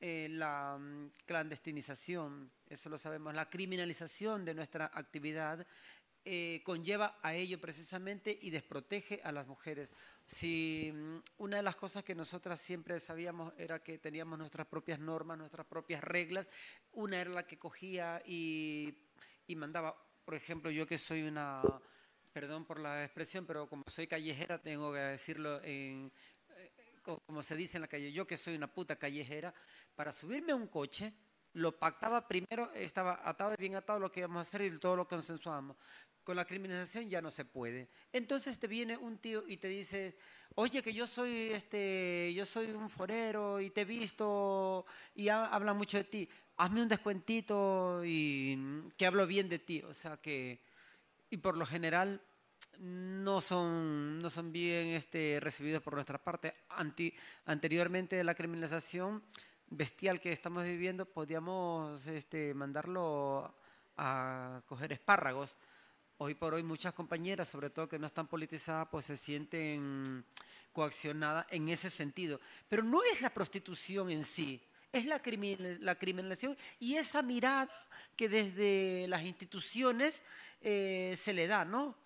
[0.00, 5.66] eh, la mm, clandestinización, eso lo sabemos, la criminalización de nuestra actividad
[6.24, 9.92] eh, conlleva a ello precisamente y desprotege a las mujeres.
[10.24, 15.00] Si mm, una de las cosas que nosotras siempre sabíamos era que teníamos nuestras propias
[15.00, 16.46] normas, nuestras propias reglas,
[16.92, 18.94] una era la que cogía y,
[19.48, 21.62] y mandaba por ejemplo, yo que soy una,
[22.34, 26.12] perdón por la expresión, pero como soy callejera, tengo que decirlo en,
[26.50, 26.70] eh,
[27.24, 29.54] como se dice en la calle, yo que soy una puta callejera,
[29.94, 31.14] para subirme a un coche,
[31.54, 35.08] lo pactaba primero, estaba atado, bien atado lo que íbamos a hacer y todo lo
[35.08, 35.78] consensuamos.
[36.22, 37.88] Con la criminalización ya no se puede.
[38.12, 40.18] Entonces te viene un tío y te dice,
[40.56, 45.72] oye, que yo soy, este, yo soy un forero y te he visto y habla
[45.72, 48.58] mucho de ti hazme un descuentito y
[48.96, 49.82] que hablo bien de ti.
[49.82, 50.60] O sea que,
[51.30, 52.20] y por lo general
[52.80, 56.54] no son, no son bien este, recibidos por nuestra parte.
[56.68, 57.12] Anti,
[57.46, 59.22] anteriormente de la criminalización
[59.70, 63.54] bestial que estamos viviendo, podíamos este, mandarlo
[63.96, 65.56] a coger espárragos.
[66.18, 70.24] Hoy por hoy muchas compañeras, sobre todo que no están politizadas, pues se sienten
[70.72, 72.40] coaccionadas en ese sentido.
[72.68, 74.60] Pero no es la prostitución en sí,
[74.92, 75.20] es la,
[75.80, 77.68] la criminalización y esa mirada
[78.16, 80.22] que desde las instituciones
[80.60, 81.96] eh, se le da, ¿no?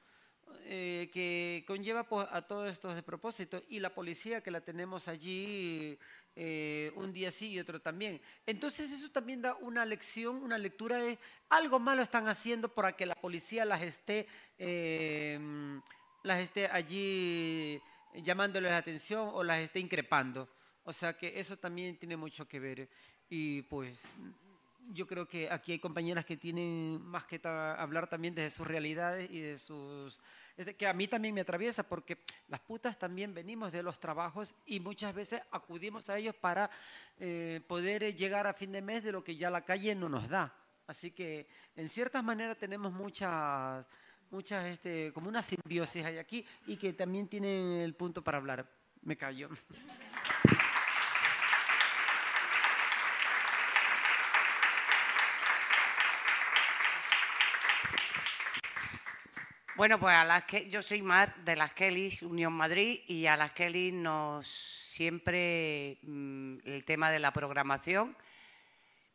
[0.65, 5.09] Eh, que conlleva pues, a todos estos de propósito y la policía que la tenemos
[5.09, 5.99] allí
[6.37, 8.21] eh, un día sí y otro también.
[8.47, 11.19] Entonces eso también da una lección, una lectura de
[11.49, 14.27] algo malo están haciendo para que la policía las esté,
[14.59, 15.81] em,
[16.23, 17.81] las esté allí
[18.15, 20.49] llamándoles la atención o las esté increpando.
[20.85, 22.89] O sea que eso también tiene mucho que ver.
[23.29, 23.97] Y pues
[24.91, 29.31] yo creo que aquí hay compañeras que tienen más que hablar también de sus realidades
[29.31, 30.21] y de sus...
[30.77, 32.19] que a mí también me atraviesa porque
[32.49, 36.71] las putas también venimos de los trabajos y muchas veces acudimos a ellos para
[37.19, 40.29] eh, poder llegar a fin de mes de lo que ya la calle no nos
[40.29, 40.55] da.
[40.87, 43.87] Así que en ciertas maneras tenemos muchas,
[44.31, 48.69] muchas este, como una simbiosis hay aquí y que también tienen el punto para hablar.
[49.03, 49.49] Me callo.
[59.83, 63.37] Bueno, pues a las que yo soy Mar de las Kellys, Unión Madrid, y a
[63.37, 68.17] las Kellys nos siempre mm, el tema de la programación.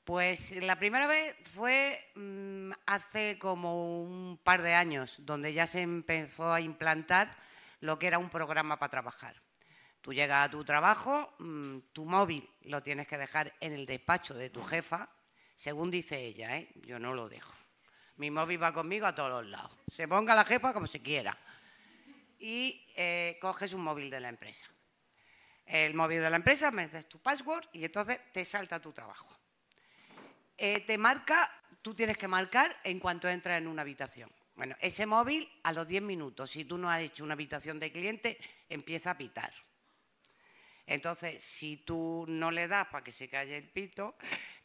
[0.04, 5.80] Pues la primera vez fue mm, hace como un par de años, donde ya se
[5.80, 7.34] empezó a implantar
[7.80, 9.42] lo que era un programa para trabajar.
[10.02, 14.34] Tú llegas a tu trabajo, mm, tu móvil lo tienes que dejar en el despacho
[14.34, 15.08] de tu jefa,
[15.56, 16.68] según dice ella, ¿eh?
[16.86, 17.57] yo no lo dejo.
[18.18, 19.72] Mi móvil va conmigo a todos los lados.
[19.96, 21.38] Se ponga la jefa como se quiera.
[22.40, 24.68] Y eh, coges un móvil de la empresa.
[25.66, 29.38] El móvil de la empresa, metes tu password y entonces te salta tu trabajo.
[30.58, 31.52] Eh, te marca,
[31.82, 34.32] tú tienes que marcar en cuanto entras en una habitación.
[34.56, 37.92] Bueno, ese móvil a los 10 minutos, si tú no has hecho una habitación de
[37.92, 39.54] cliente, empieza a pitar.
[40.88, 44.16] Entonces, si tú no le das para que se calle el pito,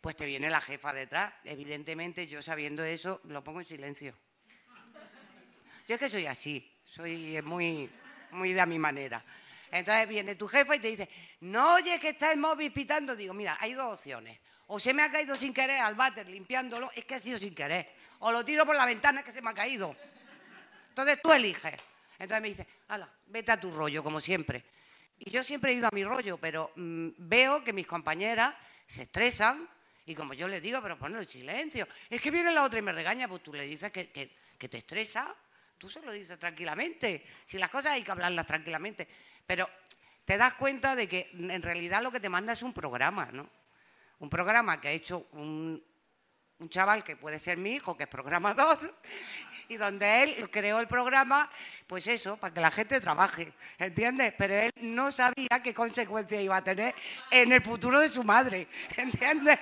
[0.01, 1.35] pues te viene la jefa detrás.
[1.43, 4.15] Evidentemente, yo sabiendo eso, lo pongo en silencio.
[5.89, 7.91] Yo es que soy así, soy muy,
[8.31, 9.25] muy de a mi manera.
[9.73, 11.09] Entonces viene tu jefa y te dice,
[11.41, 13.17] no oye que está el móvil pitando.
[13.17, 14.39] Digo, mira, hay dos opciones.
[14.69, 17.55] O se me ha caído sin querer al váter limpiándolo, es que ha sido sin
[17.55, 17.91] querer.
[18.21, 19.97] O lo tiro por la ventana que se me ha caído.
[20.91, 21.75] Entonces tú eliges.
[22.19, 24.63] Entonces me dice, hala, vete a tu rollo, como siempre.
[25.25, 28.57] Y yo siempre he ido a mi rollo, pero mm, veo que mis compañeras
[28.87, 29.69] se estresan
[30.05, 31.87] y como yo les digo, pero ponlo en silencio.
[32.11, 35.33] Es que viene la otra y me regaña, pues tú le dices que, te estresa,
[35.79, 37.25] tú se lo dices tranquilamente.
[37.47, 39.07] Si las cosas hay que hablarlas tranquilamente.
[39.47, 39.71] Pero
[40.25, 43.49] te das cuenta de que en realidad lo que te manda es un programa, ¿no?
[44.19, 45.81] Un programa que ha hecho un,
[46.59, 48.99] un chaval que puede ser mi hijo, que es programador,
[49.73, 51.49] y donde él creó el programa,
[51.87, 54.35] pues eso, para que la gente trabaje, ¿entiendes?
[54.37, 56.95] Pero él no sabía qué consecuencias iba a tener
[57.31, 59.59] en el futuro de su madre, ¿entiendes?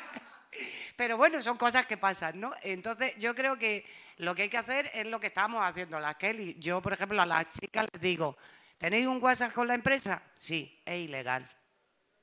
[0.97, 2.53] Pero bueno, son cosas que pasan, ¿no?
[2.63, 6.17] Entonces, yo creo que lo que hay que hacer es lo que estamos haciendo las
[6.17, 6.57] Kelly.
[6.59, 8.37] Yo, por ejemplo, a las chicas les digo,
[8.79, 10.21] ¿tenéis un WhatsApp con la empresa?
[10.37, 11.49] Sí, es ilegal.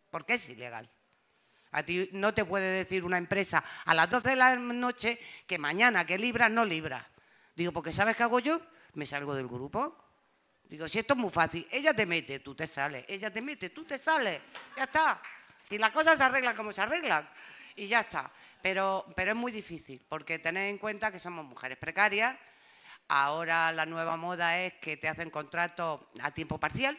[0.10, 0.90] ¿Por qué es ilegal?
[1.72, 5.58] A ti no te puede decir una empresa a las 12 de la noche que
[5.58, 7.06] mañana que libras, no libras.
[7.58, 8.62] Digo, porque ¿sabes qué hago yo?
[8.94, 9.98] Me salgo del grupo.
[10.66, 13.72] Digo, si esto es muy fácil, ella te mete, tú te sales, ella te mete,
[13.72, 14.40] tú te sales,
[14.76, 15.20] ya está.
[15.68, 17.28] Si las cosas se arreglan como se arreglan,
[17.76, 18.32] y ya está.
[18.62, 22.38] Pero, pero es muy difícil, porque tened en cuenta que somos mujeres precarias.
[23.08, 26.96] Ahora la nueva moda es que te hacen contratos a tiempo parcial.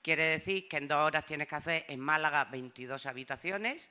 [0.00, 3.90] Quiere decir que en dos horas tienes que hacer en Málaga 22 habitaciones.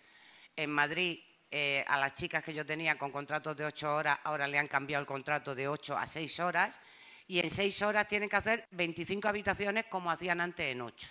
[0.55, 1.19] En Madrid,
[1.55, 4.67] eh, a las chicas que yo tenía con contratos de 8 horas, ahora le han
[4.67, 6.79] cambiado el contrato de 8 a 6 horas.
[7.27, 11.09] Y en 6 horas tienen que hacer 25 habitaciones como hacían antes en 8.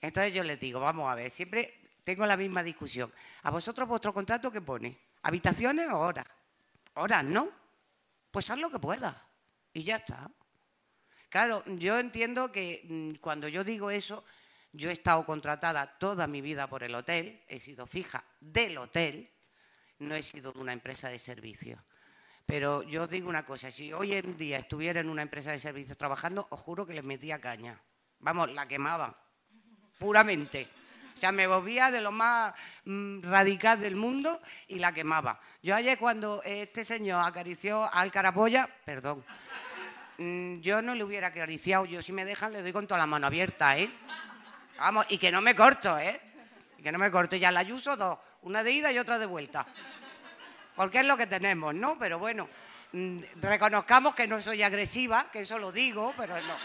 [0.00, 3.12] Entonces yo les digo, vamos a ver, siempre tengo la misma discusión.
[3.42, 4.96] ¿A vosotros vuestro contrato qué pone?
[5.20, 6.28] ¿Habitaciones o horas?
[6.94, 7.50] Horas, ¿no?
[8.30, 9.14] Pues haz lo que puedas.
[9.74, 10.30] Y ya está.
[11.28, 14.24] Claro, yo entiendo que mm, cuando yo digo eso,
[14.72, 19.30] yo he estado contratada toda mi vida por el hotel, he sido fija del hotel,
[20.04, 21.80] no he sido de una empresa de servicios.
[22.46, 25.58] Pero yo os digo una cosa, si hoy en día estuviera en una empresa de
[25.58, 27.80] servicios trabajando, os juro que les metía caña.
[28.20, 29.16] Vamos, la quemaba,
[29.98, 30.68] puramente.
[31.16, 32.54] O sea, me volvía de lo más
[32.84, 35.40] mm, radical del mundo y la quemaba.
[35.62, 39.24] Yo ayer cuando este señor acarició al carapolla, perdón,
[40.18, 41.84] mm, yo no le hubiera acariciado.
[41.84, 43.90] Yo si me dejan le doy con toda la mano abierta, ¿eh?
[44.78, 46.20] Vamos, y que no me corto, ¿eh?
[46.78, 47.36] Y que no me corto.
[47.36, 49.66] Ya la uso dos, una de ida y otra de vuelta.
[50.76, 51.98] porque es lo que tenemos, ¿no?
[51.98, 52.48] Pero bueno,
[52.92, 56.56] mm, reconozcamos que no soy agresiva, que eso lo digo, pero no.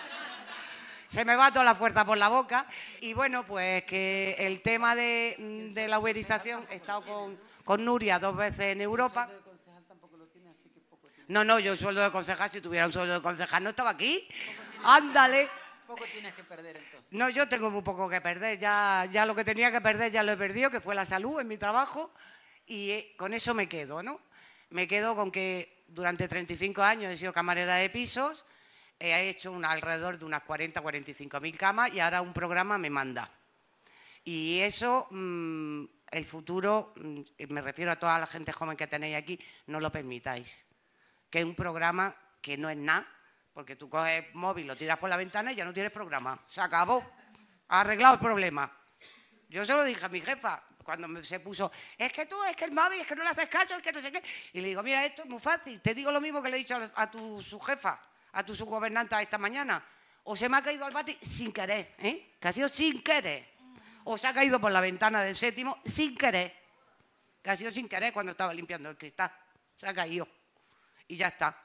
[1.07, 2.67] Se me va toda la fuerza por la boca.
[3.01, 8.19] Y bueno, pues que el tema de, mm, la uberización, he estado con, con Nuria
[8.19, 9.29] dos veces en Europa.
[11.27, 14.27] No, no, yo sueldo de concejal, si tuviera un sueldo de concejal no estaba aquí.
[14.83, 15.49] Ándale.
[15.89, 17.07] Poco tienes que perder entonces.
[17.09, 18.59] No, yo tengo muy poco que perder.
[18.59, 21.39] Ya, ya lo que tenía que perder ya lo he perdido, que fue la salud
[21.39, 22.13] en mi trabajo.
[22.67, 24.21] Y eh, con eso me quedo, ¿no?
[24.69, 28.45] Me quedo con que durante 35 años he sido camarera de pisos,
[28.99, 32.91] he hecho un, alrededor de unas 40, 45 mil camas y ahora un programa me
[32.91, 33.31] manda.
[34.23, 37.21] Y eso, mm, el futuro, mm,
[37.51, 40.55] me refiero a toda la gente joven que tenéis aquí, no lo permitáis.
[41.31, 43.07] Que es un programa que no es nada,
[43.53, 46.39] porque tú coges móvil, lo tiras por la ventana y ya no tienes programa.
[46.49, 47.03] Se acabó.
[47.69, 48.71] Ha arreglado el problema.
[49.49, 52.55] Yo se lo dije a mi jefa cuando me- se puso, es que tú, es
[52.55, 54.23] que el móvil, es que no le haces caso, es que no sé qué.
[54.53, 55.79] Y le digo, mira, esto es muy fácil.
[55.81, 57.99] Te digo lo mismo que le he dicho a, tu subjefa,
[58.33, 59.83] a tu subgobernanta esta mañana.
[60.23, 62.35] O se me ha caído al bate sin querer, ¿eh?
[62.39, 63.47] Que ha sido sin querer.
[64.03, 66.55] O se ha caído por la ventana del séptimo sin querer.
[67.43, 69.31] Que ha sido sin querer cuando estaba limpiando el cristal.
[69.77, 70.27] Se ha caído.
[71.07, 71.55] Y ya está.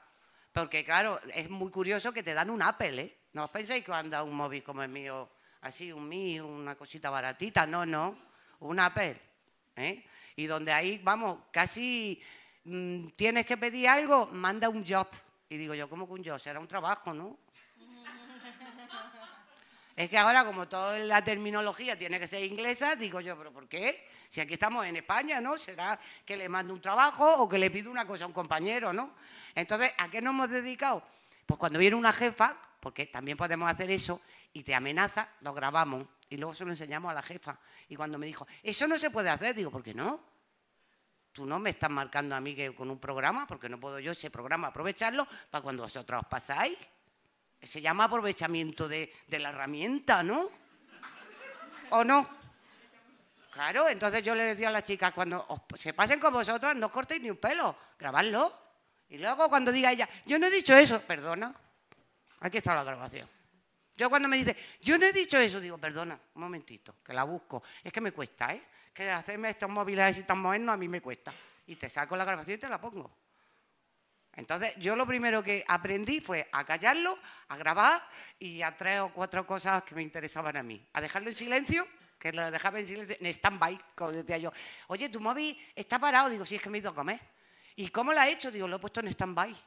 [0.55, 3.17] Porque, claro, es muy curioso que te dan un Apple, ¿eh?
[3.33, 5.29] No os penséis que os han dado un móvil como el mío,
[5.63, 7.67] así, un mío, una cosita baratita.
[7.67, 8.17] No, no.
[8.61, 9.21] Un Apple.
[9.75, 10.05] ¿eh?
[10.37, 12.23] Y donde ahí, vamos, casi
[12.63, 15.09] mm, tienes que pedir algo, manda un job.
[15.49, 16.39] Y digo yo, ¿cómo que un job?
[16.39, 17.37] Será un trabajo, ¿no?
[19.97, 23.69] Es que ahora, como toda la terminología tiene que ser inglesa, digo yo, ¿pero por
[23.69, 24.09] qué?
[24.31, 25.57] Si aquí estamos en España, ¿no?
[25.59, 28.93] Será que le mando un trabajo o que le pido una cosa a un compañero,
[28.93, 29.15] ¿no?
[29.55, 31.05] Entonces, ¿a qué nos hemos dedicado?
[31.47, 34.21] Pues cuando viene una jefa, porque también podemos hacer eso,
[34.53, 37.59] y te amenaza, lo grabamos y luego se lo enseñamos a la jefa.
[37.89, 40.21] Y cuando me dijo, eso no se puede hacer, digo, ¿por qué no?
[41.33, 44.13] Tú no me estás marcando a mí que con un programa, porque no puedo yo
[44.13, 46.79] ese programa aprovecharlo para cuando vosotros os pasáis.
[47.67, 50.49] Se llama aprovechamiento de, de la herramienta, ¿no?
[51.91, 52.29] ¿O no?
[53.53, 56.91] Claro, entonces yo le decía a las chicas, cuando os- se pasen con vosotras, no
[56.91, 58.53] cortéis ni un pelo, grabadlo.
[59.09, 61.55] Y luego cuando diga ella, yo no he dicho eso, perdona,
[62.41, 63.29] aquí está la grabación.
[63.97, 67.23] Yo cuando me dice, yo no he dicho eso, digo, perdona, un momentito, que la
[67.23, 67.63] busco.
[67.85, 68.61] Es que me cuesta, ¿eh?
[68.93, 71.33] Que hacerme estos móviles así tan modernos a mí me cuesta.
[71.69, 73.11] Y te saco la grabación y te la pongo.
[74.37, 77.19] Entonces, yo lo primero que aprendí fue a callarlo,
[77.49, 78.07] a grabar
[78.39, 80.85] y a tres o cuatro cosas que me interesaban a mí.
[80.93, 81.87] A dejarlo en silencio,
[82.19, 84.53] que lo dejaba en silencio, en stand-by, como decía yo.
[84.89, 86.29] Oye, tu móvil está parado.
[86.29, 87.21] Digo, sí, es que me he ido a comer.
[87.77, 88.51] ¿Y cómo lo has hecho?
[88.51, 89.55] Digo, lo he puesto en stand-by.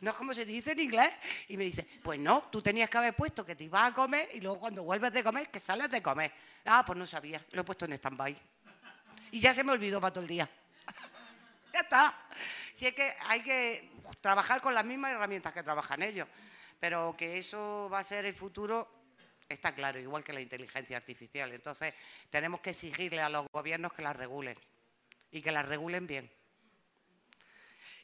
[0.00, 1.12] No es como se dice en inglés.
[1.48, 4.30] Y me dice, pues no, tú tenías que haber puesto que te ibas a comer
[4.32, 6.32] y luego cuando vuelves de comer, que sales de comer.
[6.64, 8.36] Ah, pues no sabía, lo he puesto en stand-by.
[9.30, 10.48] Y ya se me olvidó para todo el día.
[11.80, 12.14] Está.
[12.72, 16.28] Si es que hay que trabajar con las mismas herramientas que trabajan ellos.
[16.80, 18.88] Pero que eso va a ser el futuro,
[19.48, 21.52] está claro, igual que la inteligencia artificial.
[21.52, 21.94] Entonces,
[22.30, 24.56] tenemos que exigirle a los gobiernos que las regulen.
[25.30, 26.30] Y que las regulen bien.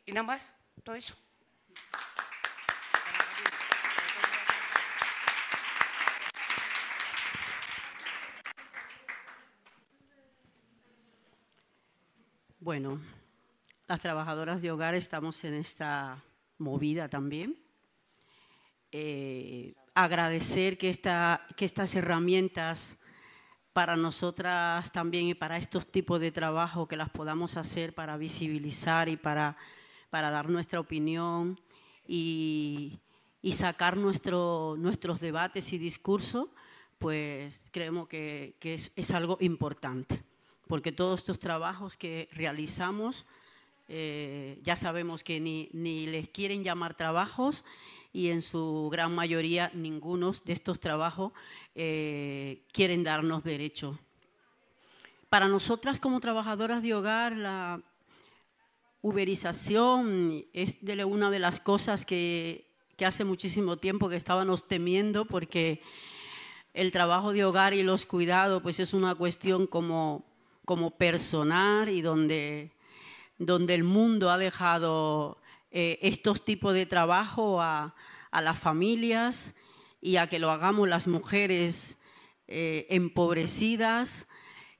[0.07, 0.53] Y nada más,
[0.83, 1.14] todo eso.
[12.61, 12.99] Bueno,
[13.87, 16.22] las trabajadoras de hogar estamos en esta
[16.59, 17.59] movida también.
[18.93, 22.97] Eh, agradecer que, esta- que estas herramientas
[23.72, 29.09] para nosotras también y para estos tipos de trabajo que las podamos hacer para visibilizar
[29.09, 29.57] y para,
[30.11, 31.61] para dar nuestra opinión
[32.07, 33.01] y,
[33.43, 36.49] y sacar nuestro- nuestros debates y discursos,
[36.99, 40.22] pues creemos que, que es, es algo importante,
[40.68, 43.26] porque todos estos trabajos que realizamos
[43.89, 47.64] eh, ya sabemos que ni, ni les quieren llamar trabajos
[48.12, 51.32] y en su gran mayoría ninguno de estos trabajos
[51.74, 53.99] eh, quieren darnos derecho.
[55.28, 57.82] Para nosotras como trabajadoras de hogar, la
[59.03, 65.24] uberización es de una de las cosas que, que hace muchísimo tiempo que estábamos temiendo
[65.24, 65.82] porque
[66.72, 70.24] el trabajo de hogar y los cuidados pues es una cuestión como,
[70.64, 72.70] como personal y donde,
[73.39, 75.39] donde el mundo ha dejado
[75.70, 77.95] eh, estos tipos de trabajo a,
[78.32, 79.55] las familias
[80.01, 81.99] y a que lo hagamos las mujeres
[82.49, 84.26] eh, empobrecidas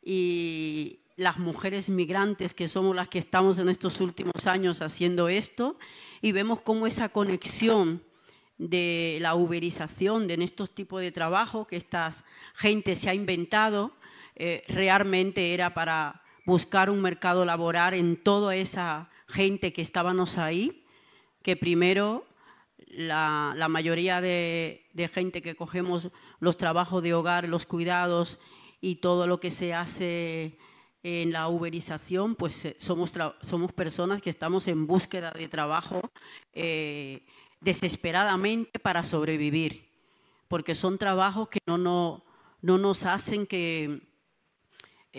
[0.03, 5.79] y las mujeres migrantes que somos las que estamos en estos últimos años haciendo esto.
[6.21, 8.03] Y vemos cómo esa conexión
[8.59, 12.11] de la uberización de estos tipos de trabajo que esta
[12.55, 13.93] gente se ha inventado
[14.37, 20.85] eh, realmente era para, buscar un mercado laboral en toda esa gente que estábamos ahí,
[21.43, 22.27] que primero
[22.89, 28.39] la, mayoría de, gente que cogemos los trabajos de hogar, los cuidados
[28.81, 30.59] y todo lo que se hace
[31.03, 36.01] en la uberización, pues eh, somos, somos personas que estamos en búsqueda de trabajo
[36.55, 37.27] eh,
[37.61, 39.91] desesperadamente para sobrevivir,
[40.49, 42.25] porque son trabajos que no, no,
[42.63, 44.01] no nos hacen que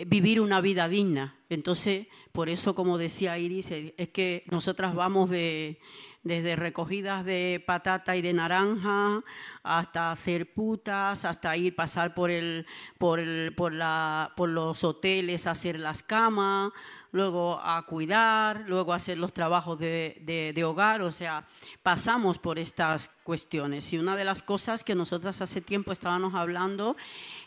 [0.06, 1.36] vivir una vida digna.
[1.48, 5.78] Entonces, por eso, como decía Iris, es que nosotras vamos de,
[6.26, 9.22] desde recogidas de patata y de naranja
[9.62, 12.66] hasta hacer putas, hasta ir pasar por, el,
[12.98, 16.72] por, el, por, la, por los hoteles a hacer las camas,
[17.12, 20.20] luego a cuidar, luego a hacer los trabajos de,
[20.52, 21.46] de, hogar, o sea,
[21.84, 23.92] pasamos por estas cuestiones.
[23.92, 26.96] Y una de las cosas que nosotras hace tiempo estábamos hablando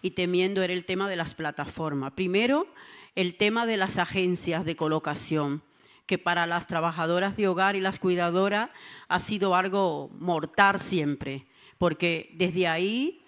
[0.02, 2.14] y temiendo era el tema de las plataformas.
[2.14, 2.66] Primero,
[3.16, 5.64] el tema de las agencias de colocación
[6.10, 8.72] que para las trabajadoras de hogar y las cuidadoras
[9.10, 11.46] ha sido algo mortal siempre,
[11.78, 13.24] porque desde ahí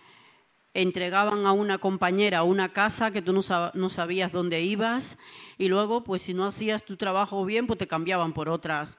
[0.73, 5.19] entregaban a una compañera una casa que tú no, sabías dónde ibas
[5.59, 8.97] y luego, pues si no hacías tu trabajo bien, pues te cambiaban por otras.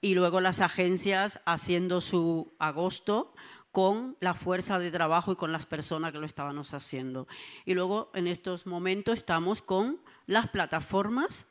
[0.00, 3.34] Y luego las agencias haciendo su agosto
[3.72, 7.28] con la fuerza de trabajo y con las personas que lo estábamos haciendo.
[7.66, 11.46] Y luego en estos momentos estamos con las plataformas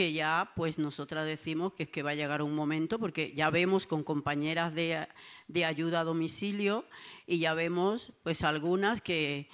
[0.00, 3.50] que ya pues nosotras decimos que es que va a llegar un momento, porque ya
[3.50, 5.06] vemos con compañeras de,
[5.46, 6.86] de ayuda a domicilio
[7.26, 9.50] y ya vemos pues algunas que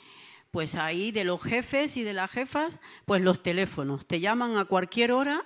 [0.52, 4.66] pues ahí de los jefes y de las jefas, pues los teléfonos, te llaman a
[4.66, 5.44] cualquier hora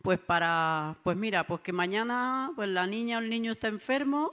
[0.00, 4.32] pues para, pues mira, pues que mañana pues la niña o el niño está enfermo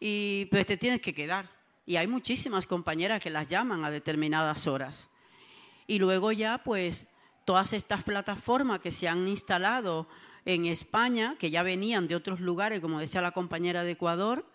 [0.00, 1.48] y pues te tienes que quedar.
[1.86, 5.08] Y hay muchísimas compañeras que las llaman a determinadas horas.
[5.86, 7.06] Y luego ya pues
[7.44, 10.08] todas estas plataformas que se han instalado
[10.44, 14.46] en España, que ya venían de otros lugares, como decía la compañera de Ecuador,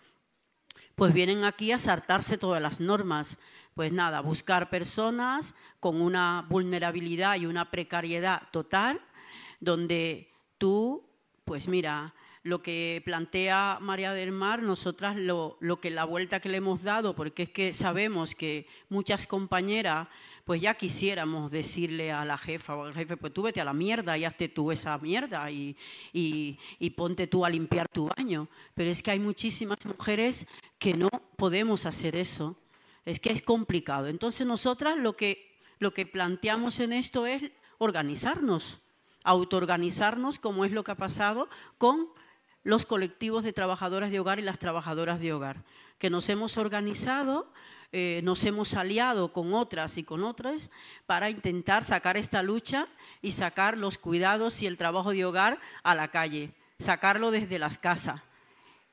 [0.94, 3.38] pues vienen aquí a saltarse todas las normas.
[3.74, 9.00] Pues nada, buscar personas con una vulnerabilidad y una precariedad total,
[9.60, 11.08] donde tú,
[11.44, 16.48] pues mira, lo que plantea María del Mar, nosotras lo, lo que la vuelta que
[16.48, 20.08] le hemos dado, porque es que sabemos que muchas compañeras
[20.48, 23.74] pues ya quisiéramos decirle a la jefa o al jefe, pues tú vete a la
[23.74, 25.76] mierda y hazte tú esa mierda y,
[26.10, 28.48] y, ponte tú a limpiar tu baño.
[28.72, 30.46] Pero es que hay muchísimas mujeres
[30.78, 32.56] que no podemos hacer eso.
[33.04, 34.06] Es que es complicado.
[34.06, 37.42] Entonces nosotras lo que, lo que planteamos en esto es
[37.76, 38.80] organizarnos,
[39.24, 42.08] autoorganizarnos, como es lo que ha pasado con
[42.62, 45.66] los colectivos de trabajadoras de hogar y las trabajadoras de hogar,
[45.98, 47.52] que nos hemos organizado
[47.90, 50.68] eh, nos hemos aliado con otras y con otras
[51.06, 52.86] para intentar sacar esta lucha
[53.22, 57.78] y sacar los cuidados y el trabajo de hogar a la calle, sacarlo desde las
[57.78, 58.20] casas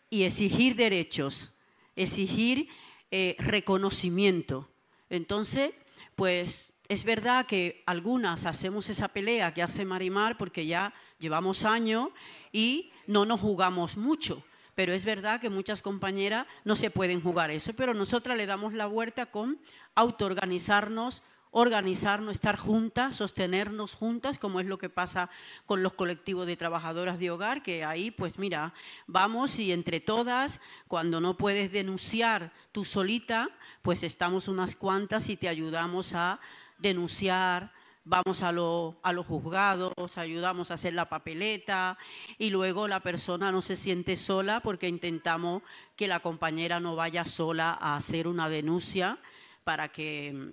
[0.09, 1.53] y exigir derechos,
[1.97, 2.69] exigir
[3.11, 4.69] eh, reconocimiento.
[5.09, 5.73] Entonces,
[6.15, 12.11] pues es verdad que algunas hacemos esa pelea que hace Marimar porque ya llevamos años
[12.53, 14.45] y no nos jugamos mucho
[14.75, 18.73] pero es verdad que muchas compañeras no se pueden jugar eso, pero nosotras le damos
[18.73, 19.59] la vuelta con
[19.95, 21.23] autoorganizarnos,
[21.57, 25.29] organizarnos, estar juntas, sostenernos juntas, como es lo que pasa
[25.65, 28.73] con los colectivos de trabajadoras de hogar, que ahí, pues mira,
[29.07, 30.59] vamos y entre todas,
[30.89, 33.49] cuando no puedes denunciar tú solita,
[33.81, 36.41] pues estamos unas cuantas y te ayudamos a
[36.77, 37.71] denunciar,
[38.05, 41.97] vamos a, a los juzgados, ayudamos a hacer la papeleta
[42.37, 45.63] y luego la persona no se siente sola porque intentamos
[45.95, 49.17] que la compañera no vaya sola a hacer una denuncia
[49.63, 50.49] para que mm,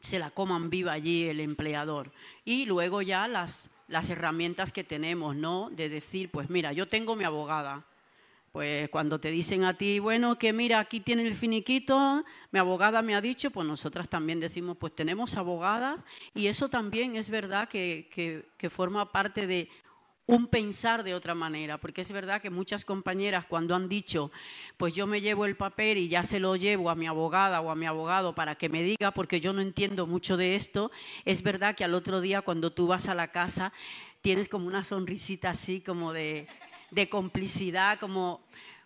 [0.00, 2.12] se la coman viva allí el empleador.
[2.44, 5.70] Y luego ya las, las herramientas que tenemos, ¿no?
[5.70, 7.84] De decir, pues mira, yo tengo mi abogada,
[8.52, 13.00] pues cuando te dicen a ti, bueno, que mira, aquí tiene el finiquito, mi abogada
[13.00, 17.68] me ha dicho, pues nosotras también decimos, pues tenemos abogadas y eso también es verdad
[17.68, 18.08] que,
[18.58, 19.68] que, forma parte de
[20.26, 24.30] un pensar de otra manera, porque es verdad que muchas compañeras cuando han dicho,
[24.76, 27.70] pues yo me llevo el papel y ya se lo llevo a mi abogada o
[27.70, 30.90] a mi abogado para que me diga, porque yo no entiendo mucho de esto,
[31.24, 33.72] es verdad que al otro día cuando tú vas a la casa
[34.22, 36.46] tienes como una sonrisita así como de
[36.90, 38.44] de complicidad, como,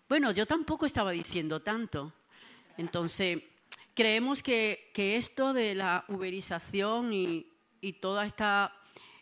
[0.08, 2.12] bueno, yo tampoco estaba diciendo tanto.
[2.76, 3.42] Entonces,
[3.94, 7.46] creemos que, esto de la uberización y,
[8.00, 8.72] toda esta,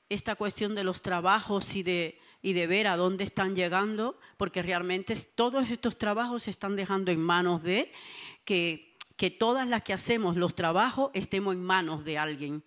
[0.08, 4.62] esta cuestión de los trabajos y de, y de ver a dónde están llegando, porque
[4.62, 7.92] realmente todos estos trabajos se están dejando en manos de
[8.44, 12.64] que, que todas las que hacemos los trabajos estemos en manos de alguien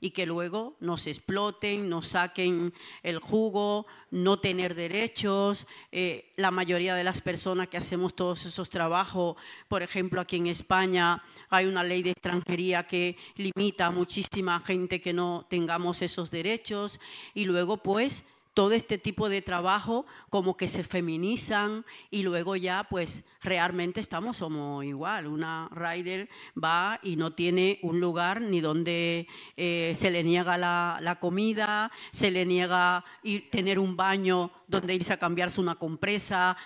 [0.00, 2.72] y que luego nos exploten, nos saquen
[3.02, 5.66] el jugo, no tener derechos.
[5.92, 9.36] Eh, la mayoría de las personas que hacemos todos esos trabajos,
[9.68, 15.00] por ejemplo, aquí en España hay una ley de extranjería que limita a muchísima gente
[15.00, 17.00] que no tengamos esos derechos
[17.34, 18.24] y luego pues
[18.58, 24.40] todo este tipo de trabajo como que se feminizan y luego ya pues realmente estamos
[24.40, 25.28] como igual.
[25.28, 26.28] Una rider
[26.60, 32.32] va y no tiene un lugar ni donde eh, se le niega la, comida, se
[32.32, 36.56] le niega ir, tener un baño donde irse a cambiarse una compresa.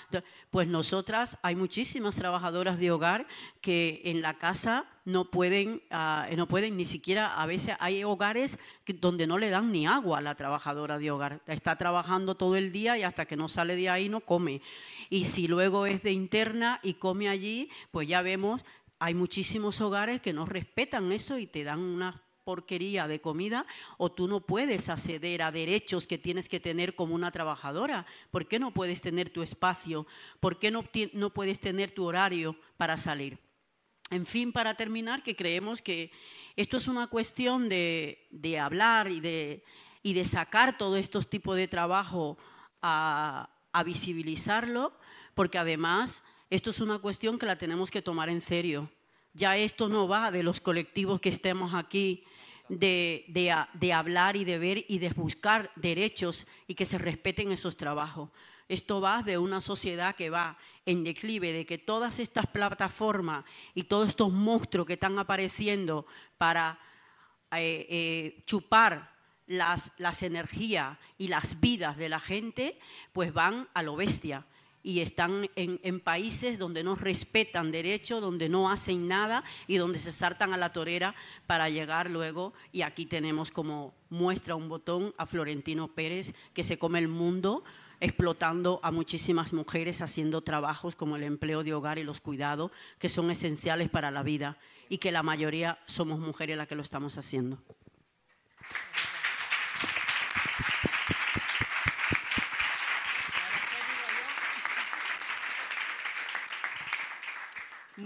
[0.50, 3.26] Pues nosotras, hay muchísimas trabajadoras de hogar
[3.60, 8.58] que en la casa no pueden, ah, no pueden ni siquiera, a veces hay hogares
[8.86, 11.40] donde no le dan ni agua a la trabajadora de hogar.
[11.46, 14.60] Está trabajando todo el día y hasta que no sale de ahí no come.
[15.08, 18.64] Y si luego es de interna y come allí, pues ya vemos,
[18.98, 23.66] hay muchísimos hogares que no respetan eso y te dan una porquería de comida
[23.98, 28.06] o tú no puedes acceder a derechos que tienes que tener como una trabajadora.
[28.30, 30.06] ¿Por qué no puedes tener tu espacio?
[30.40, 33.38] ¿Por qué no, no puedes tener tu horario para salir?
[34.10, 36.10] En fin, para terminar, que creemos que
[36.56, 38.28] esto es una cuestión de,
[38.60, 39.64] hablar y de,
[40.02, 42.36] y de, sacar todos estos tipos de trabajo
[42.82, 44.92] a, a visibilizarlo,
[45.34, 48.90] porque además esto es una cuestión que la tenemos que tomar en serio.
[49.32, 52.24] Ya esto no va de los colectivos que estemos aquí,
[52.78, 57.76] de, de, hablar y de ver y de buscar derechos y que se respeten esos
[57.76, 58.30] trabajos.
[58.68, 60.56] Esto va de una sociedad que va
[60.86, 63.44] en declive, de que todas estas plataformas
[63.74, 66.06] y todos estos monstruos que están apareciendo
[66.38, 66.78] para
[67.52, 69.12] eh, eh, chupar
[69.46, 72.78] las, las energías y las vidas de la gente,
[73.12, 74.46] pues van a lo bestia
[74.82, 80.12] y están en, países donde no respetan derechos, donde no hacen nada y donde se
[80.12, 81.14] saltan a la torera
[81.46, 82.52] para llegar luego.
[82.72, 87.62] Y aquí tenemos como muestra un botón a Florentino Pérez que se come el mundo
[88.00, 93.08] explotando a muchísimas mujeres haciendo trabajos como el empleo de hogar y los cuidados, que
[93.08, 94.58] son esenciales para la vida
[94.88, 97.62] y que la mayoría somos mujeres las que lo estamos haciendo.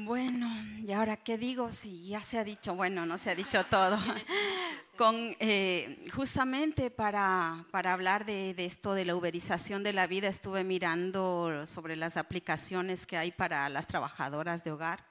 [0.07, 0.49] Bueno,
[0.87, 1.73] ¿y ahora qué digo?
[1.73, 3.99] Si ya se ha dicho, bueno, no se ha dicho todo.
[4.97, 10.29] Con, eh, justamente para, para hablar de, de, esto de la uberización de la vida,
[10.29, 15.05] estuve mirando sobre las aplicaciones que hay para las trabajadoras de hogar.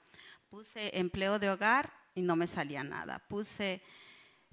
[0.50, 3.20] Puse empleo de hogar y no me salía nada.
[3.28, 3.82] Puse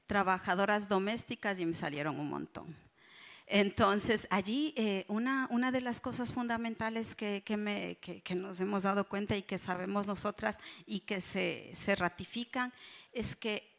[0.09, 2.76] trabajadoras domésticas y me salieron un montón.
[3.55, 8.84] Entonces, allí eh, una, una, de las cosas fundamentales que, que, me, que, nos hemos
[8.84, 12.72] dado cuenta y que sabemos nosotras y que se, se ratifican
[13.12, 13.70] es que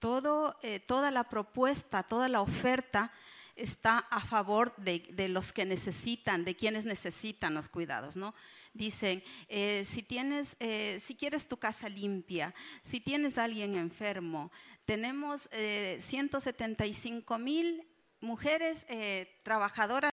[0.00, 3.12] todo, eh, toda la propuesta, toda la oferta
[3.54, 8.34] está a favor de, los que necesitan, de quienes necesitan los cuidados, ¿no?
[8.72, 10.56] Dicen, eh, si, tienes,
[10.98, 12.52] si quieres tu casa limpia,
[12.82, 14.50] si tienes alguien enfermo,
[14.84, 15.48] tenemos
[15.98, 17.93] 175 mil
[18.24, 18.86] mujeres
[19.42, 20.12] trabajadoras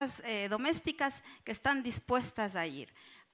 [0.50, 2.88] domésticas que están dispuestas a ir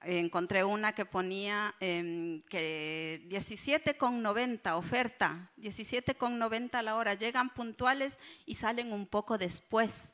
[0.05, 8.55] encontré una que ponía eh, que 17,90 oferta, 17,90 a la hora, llegan puntuales y
[8.55, 10.13] salen un poco después.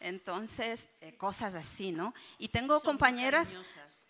[0.00, 2.14] Entonces, eh, cosas así, ¿no?
[2.38, 3.52] Y tengo compañeras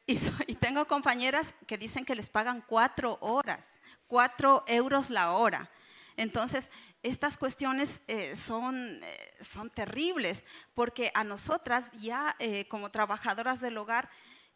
[0.07, 3.79] y, y, tengo compañeras que dicen que les pagan cuatro horas,
[4.09, 5.71] cuatro euros la hora.
[6.17, 6.71] Entonces,
[7.03, 10.45] estas cuestiones eh, son, eh, son terribles
[10.75, 12.37] porque a nosotras ya
[12.69, 14.09] como trabajadoras del hogar,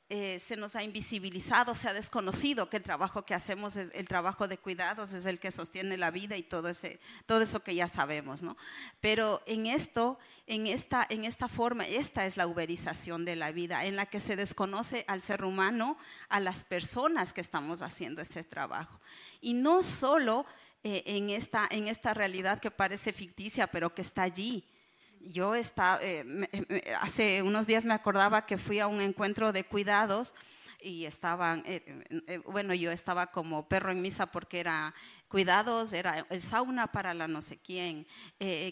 [0.09, 4.07] eh, se nos ha invisibilizado, se ha desconocido que el trabajo que hacemos, es, el
[4.07, 7.75] trabajo de cuidados es el que sostiene la vida y todo, ese, todo eso que
[7.75, 8.57] ya sabemos, ¿no?
[9.01, 10.17] Pero en esto,
[10.47, 14.21] en esta, en esta forma, esta es la uberización de la vida, en la que
[14.21, 19.01] se desconoce al ser humano, a las personas que estamos haciendo este trabajo.
[19.41, 20.47] Y no solo
[20.85, 24.65] eh, en, esta, en esta realidad que parece ficticia, pero que está allí,
[25.21, 26.25] yo estaba, eh,
[27.01, 30.35] hace unos días me acordaba que fui a un encuentro de cuidados
[30.81, 34.95] y estaban, eh, eh, bueno, yo estaba como perro en misa porque era
[35.29, 38.07] cuidados, era el sauna para la no sé quién,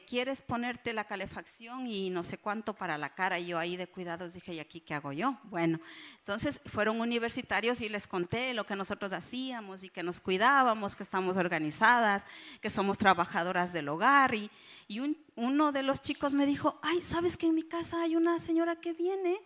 [0.06, 3.88] quieres ponerte la calefacción y no sé cuánto para la cara, y yo ahí de
[3.88, 5.36] cuidados dije, ¿y aquí qué hago yo?
[5.44, 5.80] Bueno,
[6.18, 11.02] entonces fueron universitarios y les conté lo que nosotros hacíamos y que nos cuidábamos, que
[11.02, 12.24] estamos organizadas,
[12.60, 14.48] que somos trabajadoras del hogar y,
[14.86, 18.16] y un, uno de los chicos me dijo, ay, ¿sabes que en mi casa hay
[18.16, 19.40] una señora que viene?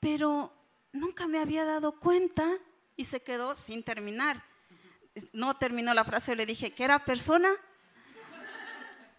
[0.00, 0.52] Pero
[0.92, 2.46] nunca me había dado cuenta
[2.96, 4.44] y se quedó sin terminar.
[5.32, 7.50] No terminó la frase, le dije, ¿qué era persona?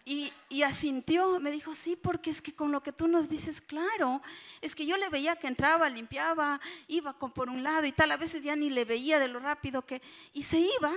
[0.06, 3.60] y, y, asintió, me dijo, sí, porque es que con lo que tú nos dices,
[3.62, 4.20] claro,
[4.60, 8.12] es que yo le veía que entraba, limpiaba, iba con, por un lado y tal,
[8.12, 10.02] a veces ya ni le veía de lo rápido que,
[10.34, 10.92] y se iba,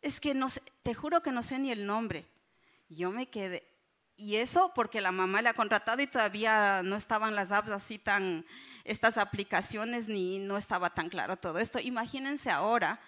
[0.00, 2.24] es que no sé, te juro que no sé ni el nombre.
[2.88, 3.66] Yo me quedé,
[4.16, 7.98] y eso porque la mamá le ha contratado y todavía no estaban las apps así
[7.98, 8.46] tan,
[8.84, 11.78] estas aplicaciones, ni no estaba tan claro todo esto.
[11.78, 13.00] Imagínense ahora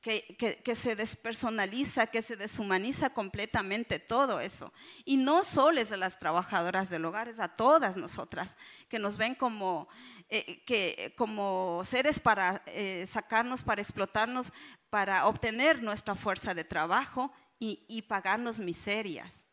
[0.00, 4.72] que, se despersonaliza, que se deshumaniza completamente todo eso.
[5.04, 8.56] Y no solo es a las trabajadoras del hogar, es a todas nosotras,
[8.88, 9.88] que nos ven como,
[10.30, 14.52] eh, que, como seres para eh, sacarnos, para explotarnos,
[14.88, 19.46] para obtener nuestra fuerza de trabajo y, pagarnos miserias.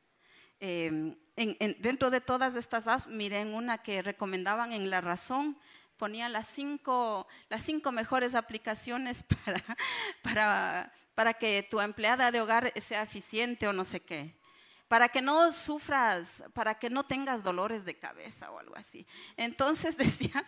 [1.38, 5.58] Dentro de todas estas apps, miren una que recomendaban en La Razón,
[5.98, 9.64] ponía las cinco, las cinco mejores aplicaciones para,
[10.22, 14.36] para, para que tu empleada de hogar sea eficiente o no sé qué
[14.88, 19.06] para que no sufras, para que no tengas dolores de cabeza o algo así.
[19.36, 20.46] Entonces decía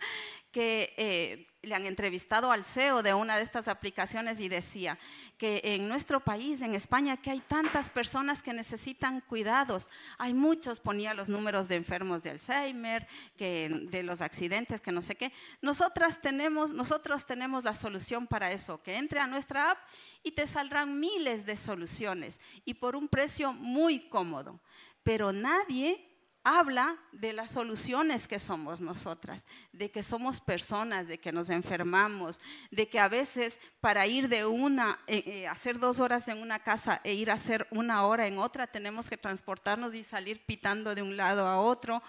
[0.50, 4.98] que eh, le han entrevistado al CEO de una de estas aplicaciones y decía
[5.36, 9.88] que en nuestro país, en España, que hay tantas personas que necesitan cuidados.
[10.18, 13.06] Hay muchos, ponía los números de enfermos de Alzheimer,
[13.36, 15.32] que, de los accidentes, que no sé qué.
[15.60, 19.78] Nosotras tenemos, nosotros tenemos la solución para eso, que entre a nuestra app
[20.22, 24.60] y te saldrán miles de soluciones y por un precio muy cómodo.
[25.02, 26.09] Pero nadie
[26.42, 32.40] habla de las soluciones que somos nosotras, de que somos personas, de que nos enfermamos,
[32.70, 36.60] de que a veces para ir de una, eh, eh, hacer dos horas en una
[36.60, 40.94] casa e ir a hacer una hora en otra, tenemos que transportarnos y salir pitando
[40.94, 42.02] de un lado a otro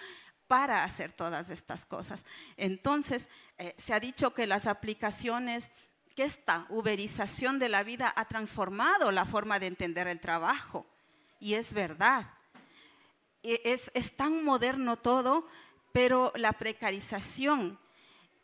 [0.48, 2.26] para hacer todas estas cosas.
[2.58, 5.72] Entonces, eh, se ha dicho que las aplicaciones
[6.16, 10.86] que esta uberización de la vida ha transformado la forma de entender el trabajo.
[11.40, 12.28] Y es verdad.
[13.44, 15.48] E, es, tan moderno todo,
[15.92, 17.80] pero la precarización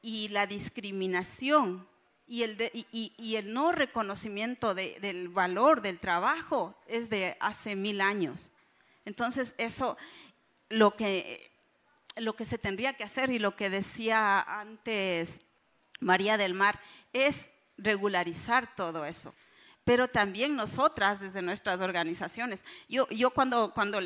[0.01, 1.87] y la discriminación
[2.27, 8.49] y el, no reconocimiento del valor del trabajo es de hace mil años.
[9.05, 9.97] Entonces, eso,
[10.67, 11.49] lo que
[12.43, 15.41] se tendría que hacer y lo que decía antes
[15.99, 16.79] María del Mar
[17.13, 19.33] es regularizar todo eso.
[19.87, 24.01] Pero también nosotras, desde nuestras organizaciones, yo, yo cuando, cuando,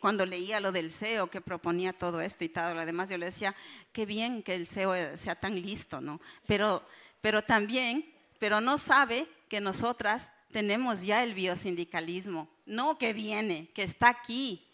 [0.00, 3.26] cuando leía lo del CEO que proponía todo esto y todo lo demás, yo le
[3.26, 3.54] decía,
[3.92, 6.22] qué bien que el CEO sea tan listo, ¿no?
[6.46, 6.82] Pero,
[7.20, 13.82] pero también, pero no sabe que nosotras tenemos ya el biosindicalismo, no que viene, que
[13.82, 14.66] está aquí,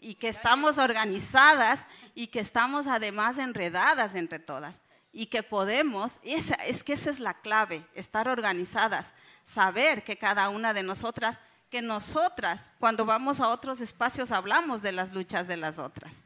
[0.00, 1.86] y que estamos organizadas
[2.16, 4.80] y que estamos además enredadas entre todas
[5.12, 9.12] y que podemos, esa, es que esa es la clave, estar organizadas,
[9.44, 11.38] saber que cada una de nosotras,
[11.70, 16.24] que nosotras cuando vamos a otros espacios hablamos de las luchas de las otras.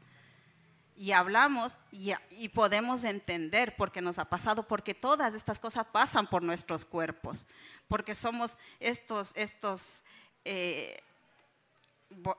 [0.95, 5.85] Y hablamos y, y podemos entender por qué nos ha pasado, porque todas estas cosas
[5.91, 7.45] pasan por nuestros cuerpos,
[7.87, 10.01] porque somos estos, estos
[10.43, 11.03] eh,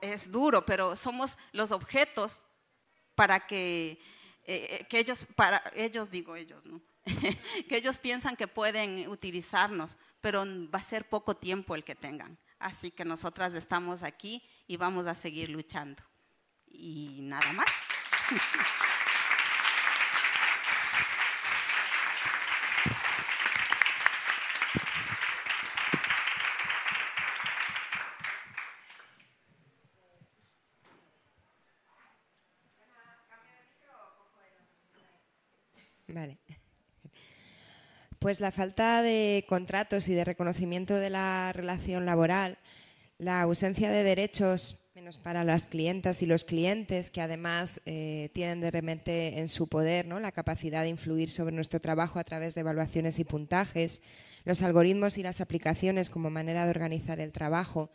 [0.01, 2.43] es duro, pero somos los objetos
[3.15, 4.01] para que
[4.51, 6.81] eh, que ellos, para ellos digo ellos, ¿no?
[7.69, 10.43] que ellos piensan que pueden utilizarnos, pero
[10.73, 12.35] va a ser poco tiempo el que tengan.
[12.57, 16.01] Así que nosotras estamos aquí y vamos a seguir luchando.
[16.71, 17.67] Y nada más.
[36.11, 36.39] Vale.
[38.29, 42.59] Pues la falta de contratos y de reconocimiento de la relación laboral,
[43.17, 48.61] la ausencia de derechos menos para las clientas y los clientes, que además eh, tienen
[48.61, 50.19] de repente en su poder ¿no?
[50.19, 54.03] la capacidad de influir sobre nuestro trabajo a través de evaluaciones y puntajes,
[54.45, 57.89] los algoritmos y las aplicaciones como manera de organizar el trabajo,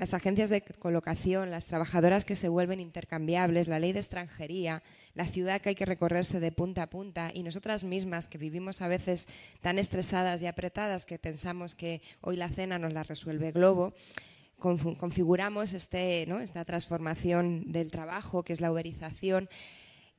[0.00, 4.82] las agencias de colocación, las trabajadoras que se vuelven intercambiables, la ley de extranjería,
[5.12, 8.80] la ciudad que hay que recorrerse de punta a punta y nosotras mismas que vivimos
[8.80, 9.28] a veces
[9.60, 13.92] tan estresadas y apretadas que pensamos que hoy la cena nos la resuelve Globo,
[14.58, 19.50] configuramos este, esta transformación del trabajo, que es la uberización,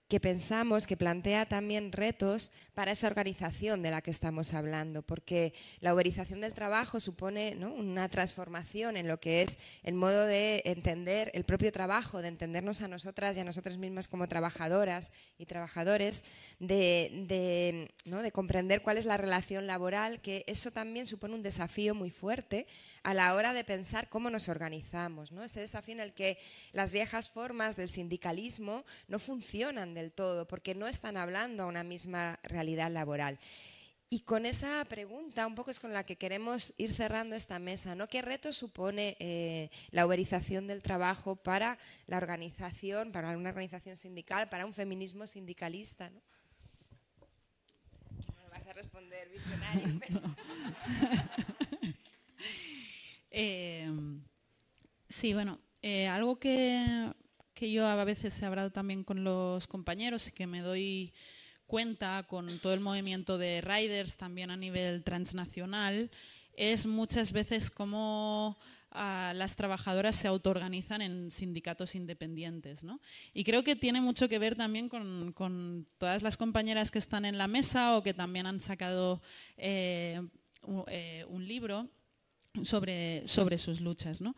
[0.07, 5.53] que pensamos que plantea también retos para esa organización de la que estamos hablando, porque
[5.81, 11.31] la uberización del trabajo supone una transformación en lo que es el modo de entender
[11.33, 16.23] el propio trabajo, de entendernos a nosotras y a nosotras mismas como trabajadoras y trabajadores,
[16.59, 22.09] de, de comprender cuál es la relación laboral, que eso también supone un desafío muy
[22.09, 22.67] fuerte
[23.03, 25.43] a la hora de pensar cómo nos organizamos, ¿no?
[25.43, 26.37] Ese desafío en el que
[26.71, 31.83] las viejas formas del sindicalismo no funcionan del todo porque no están hablando a una
[31.83, 33.39] misma realidad laboral.
[34.13, 37.95] Y con esa pregunta, un poco es con la que queremos ir cerrando esta mesa,
[37.95, 38.07] ¿no?
[38.07, 44.49] ¿Qué reto supone eh, la uberización del trabajo para la organización, para una organización sindical,
[44.49, 46.09] para un feminismo sindicalista?
[46.09, 46.19] ¿no?
[48.43, 49.99] No vas a responder visionario.
[53.33, 53.89] Eh,
[55.07, 57.13] sí, bueno, eh, algo que,
[57.53, 61.13] que yo a veces he hablado también con los compañeros y que me doy
[61.71, 66.11] cuenta con todo el movimiento de riders también a nivel transnacional
[66.51, 68.57] es muchas veces cómo
[68.91, 72.83] ah, las trabajadoras se autoorganizan en sindicatos independientes.
[72.83, 72.99] ¿no?
[73.33, 77.37] Y creo que tiene mucho que ver también con, todas las compañeras que están en
[77.37, 79.21] la mesa o que también han sacado
[79.55, 80.21] eh,
[80.89, 81.87] eh, un, libro
[82.63, 84.21] sobre, sobre sus luchas.
[84.21, 84.35] ¿no?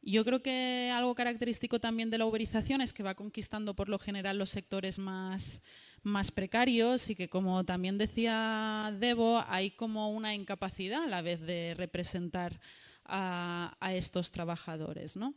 [0.00, 3.98] Yo creo que algo característico también de la uberización es que va conquistando por lo
[3.98, 5.60] general los sectores más
[6.02, 11.40] más precarios y que, como también decía Debo, hay como una incapacidad a la vez
[11.40, 12.60] de representar
[13.04, 15.16] a, estos trabajadores.
[15.16, 15.34] ¿no?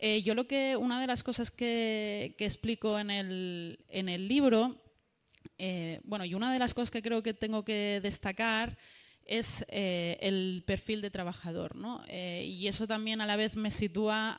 [0.00, 4.82] Eh, yo lo que, una de las cosas que, explico en el, en el libro,
[5.58, 8.78] eh, bueno, y una de las cosas que creo que tengo que destacar
[9.24, 11.74] es eh, el perfil de trabajador.
[11.74, 12.04] ¿no?
[12.08, 14.38] y eso también a la vez me sitúa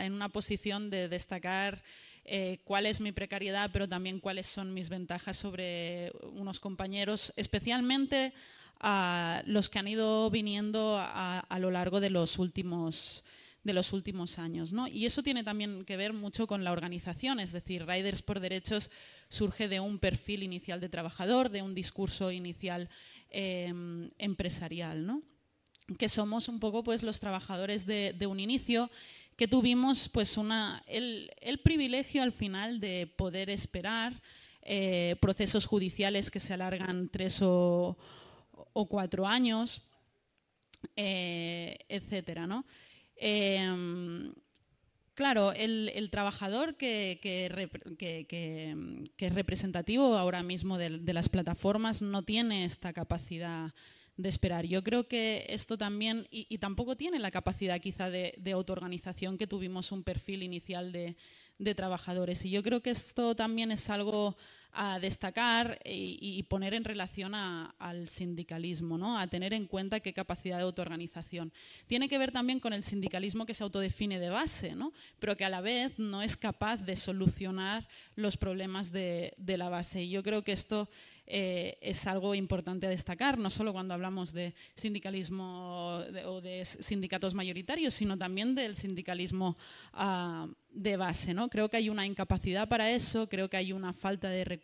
[0.00, 1.82] en una posición de destacar
[2.24, 8.32] eh, cuál es mi precariedad, pero también cuáles son mis ventajas sobre unos compañeros, especialmente
[8.78, 13.24] a los que han ido viniendo a, lo largo de los últimos
[13.64, 14.72] de los últimos años.
[14.90, 18.90] Y eso tiene también que ver mucho con la organización, es decir, Riders por Derechos
[19.28, 22.88] surge de un perfil inicial de trabajador, de un discurso inicial
[23.30, 25.22] em, empresarial, ¿no?
[25.98, 28.90] que somos un poco pues, los trabajadores de, de un inicio
[29.36, 31.30] que tuvimos pues una, el,
[31.62, 34.20] privilegio al final de poder esperar
[34.62, 37.96] eh, procesos judiciales que se alargan tres o,
[38.88, 39.82] cuatro años,
[40.96, 42.64] eh, etcétera, ¿no?
[43.16, 44.32] Em,
[45.14, 47.20] claro, el, trabajador que,
[49.18, 53.72] es representativo ahora mismo de las plataformas no tiene esta capacidad
[54.16, 54.66] de esperar.
[54.66, 59.92] Yo creo que esto también, y, tampoco tiene la capacidad quizá de, autoorganización que tuvimos
[59.92, 62.44] un perfil inicial de trabajadores.
[62.44, 64.36] Y yo creo que esto también es algo
[64.72, 69.18] a destacar y, poner en relación al sindicalismo, ¿no?
[69.18, 71.52] a tener en cuenta qué capacidad de autoorganización.
[71.86, 74.92] Tiene que ver también con el sindicalismo que se autodefine de base, ¿no?
[75.18, 80.02] pero que a la vez no es capaz de solucionar los problemas de, la base.
[80.02, 80.88] Y yo creo que esto
[81.26, 87.34] eh, es algo importante a destacar, no solo cuando hablamos de sindicalismo o de sindicatos
[87.34, 89.58] mayoritarios, sino también del sindicalismo
[89.92, 91.34] ah, de base.
[91.34, 91.50] ¿no?
[91.50, 94.61] Creo que hay una incapacidad para eso, creo que hay una falta de recursos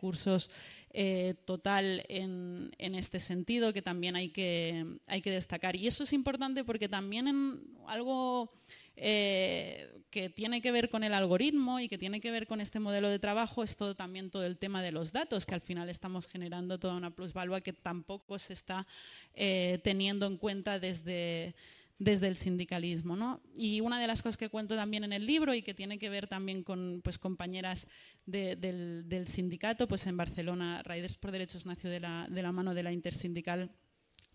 [0.91, 5.75] eh, total en, este sentido que también hay que, hay que destacar.
[5.75, 8.51] Y eso es importante porque también algo
[8.95, 12.79] eh, que tiene que ver con el algoritmo y que tiene que ver con este
[12.79, 15.89] modelo de trabajo es todo también todo el tema de los datos, que al final
[15.89, 18.87] estamos generando toda una plusvalua que tampoco se está
[19.35, 21.55] eh, teniendo en cuenta desde
[21.99, 23.15] desde el sindicalismo.
[23.15, 23.41] ¿no?
[23.55, 26.09] Y una de las cosas que cuento también en el libro y que tiene que
[26.09, 27.87] ver también con pues, compañeras
[28.25, 33.71] del, sindicato, pues en Barcelona, Raiders por Derechos nació de la, mano de la Intersindical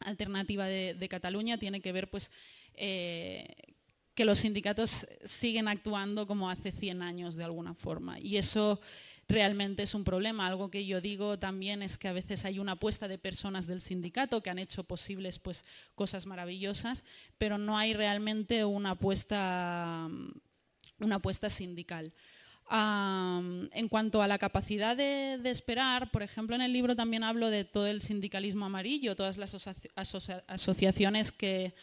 [0.00, 2.30] Alternativa de, Cataluña, tiene que ver pues,
[2.74, 3.46] eh,
[4.14, 8.20] que los sindicatos siguen actuando como hace 100 años de alguna forma.
[8.20, 8.80] Y eso
[9.28, 10.46] realmente es un problema.
[10.46, 13.80] Algo que yo digo también es que a veces hay una apuesta de personas del
[13.80, 15.64] sindicato que han hecho posibles pues,
[15.94, 17.04] cosas maravillosas,
[17.38, 20.08] pero no hay realmente una apuesta,
[20.98, 22.12] una apuesta sindical.
[22.70, 27.64] en cuanto a la capacidad de, esperar, por ejemplo, en el libro también hablo de
[27.64, 29.54] todo el sindicalismo amarillo, todas las
[30.46, 31.74] asociaciones que,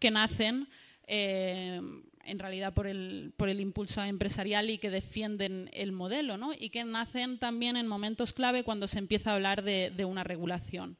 [0.00, 0.68] que nacen
[1.06, 1.80] eh,
[2.26, 6.52] en realidad por el, por el impulso empresarial y que defienden el modelo, ¿no?
[6.58, 10.98] y que nacen también en momentos clave cuando se empieza a hablar de, una regulación.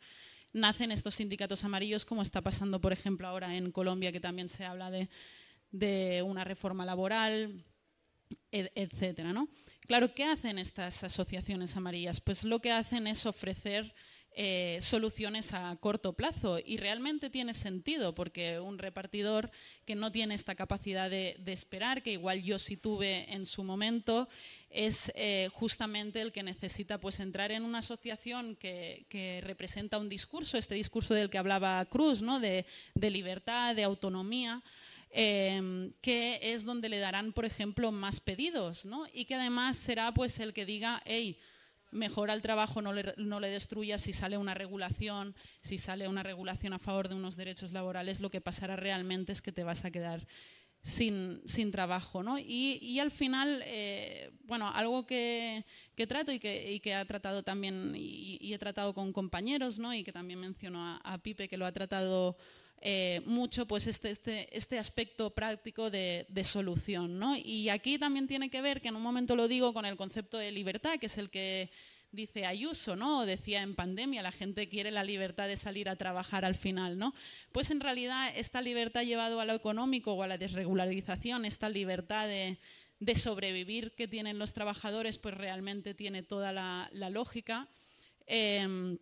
[0.52, 4.64] Nacen estos sindicatos amarillos, como está pasando, por ejemplo, ahora en Colombia, que también se
[4.64, 5.08] habla de,
[5.72, 7.64] de una reforma laboral,
[8.50, 9.32] etcétera.
[9.32, 9.48] ¿no?
[9.86, 12.20] Claro, ¿qué hacen estas asociaciones amarillas?
[12.20, 13.94] Pues lo que hacen es ofrecer
[14.36, 16.58] eh, soluciones a corto plazo.
[16.58, 19.52] Y realmente tiene sentido, porque un repartidor
[19.84, 24.28] que no tiene esta capacidad de, esperar, que igual yo sí tuve en su momento,
[24.70, 30.58] es eh, justamente el que necesita pues, entrar en una asociación que, representa un discurso,
[30.58, 32.40] este discurso del que hablaba Cruz, ¿no?
[32.40, 34.62] de, libertad, de autonomía.
[35.16, 39.06] Em, que es donde le darán, por ejemplo, más pedidos, ¿no?
[39.12, 41.38] y que además será pues el que diga, hey,
[41.94, 46.22] mejora el trabajo, no le, no le destruya si sale una regulación, si sale una
[46.22, 49.84] regulación a favor de unos derechos laborales, lo que pasará realmente es que te vas
[49.84, 50.26] a quedar
[50.84, 52.22] sin, sin trabajo.
[52.22, 52.38] ¿no?
[52.38, 55.64] Y, y al final, eh, bueno, algo que,
[55.96, 59.92] que trato y que, y que, ha tratado también, y, he tratado con compañeros, ¿no?
[59.92, 62.36] y que también menciono a, Pipe, que lo ha tratado
[62.82, 67.18] eh, mucho, pues este, este, este aspecto práctico de, de, solución.
[67.18, 67.34] ¿no?
[67.36, 70.36] Y aquí también tiene que ver, que en un momento lo digo, con el concepto
[70.36, 71.70] de libertad, que es el que
[72.14, 73.26] dice Ayuso, ¿no?
[73.26, 77.14] decía en pandemia, la gente quiere la libertad de salir a trabajar al final, ¿no?
[77.52, 82.28] Pues en realidad esta libertad llevado a lo económico o a la desregularización, esta libertad
[82.28, 82.58] de,
[83.14, 87.68] sobrevivir que tienen los trabajadores, pues realmente tiene toda la, lógica.
[88.26, 88.98] Em,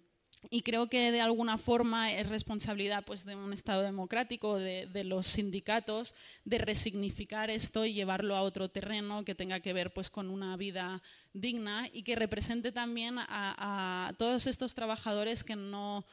[0.51, 5.27] y creo que de alguna forma es responsabilidad pues, de un Estado democrático, de, los
[5.27, 6.15] sindicatos,
[6.45, 10.57] de resignificar esto y llevarlo a otro terreno que tenga que ver pues, con una
[10.57, 16.05] vida digna y que represente también a, todos estos trabajadores que no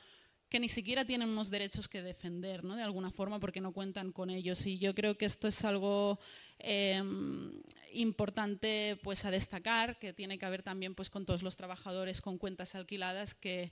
[0.50, 2.76] que ni siquiera tienen unos derechos que defender, ¿no?
[2.76, 4.66] De alguna forma, porque no cuentan con ellos.
[4.66, 6.18] Y yo creo que esto es algo
[6.58, 7.52] em,
[7.94, 12.40] importante, pues, a destacar, que tiene que ver también, pues, con todos los trabajadores con
[12.40, 13.72] cuentas alquiladas que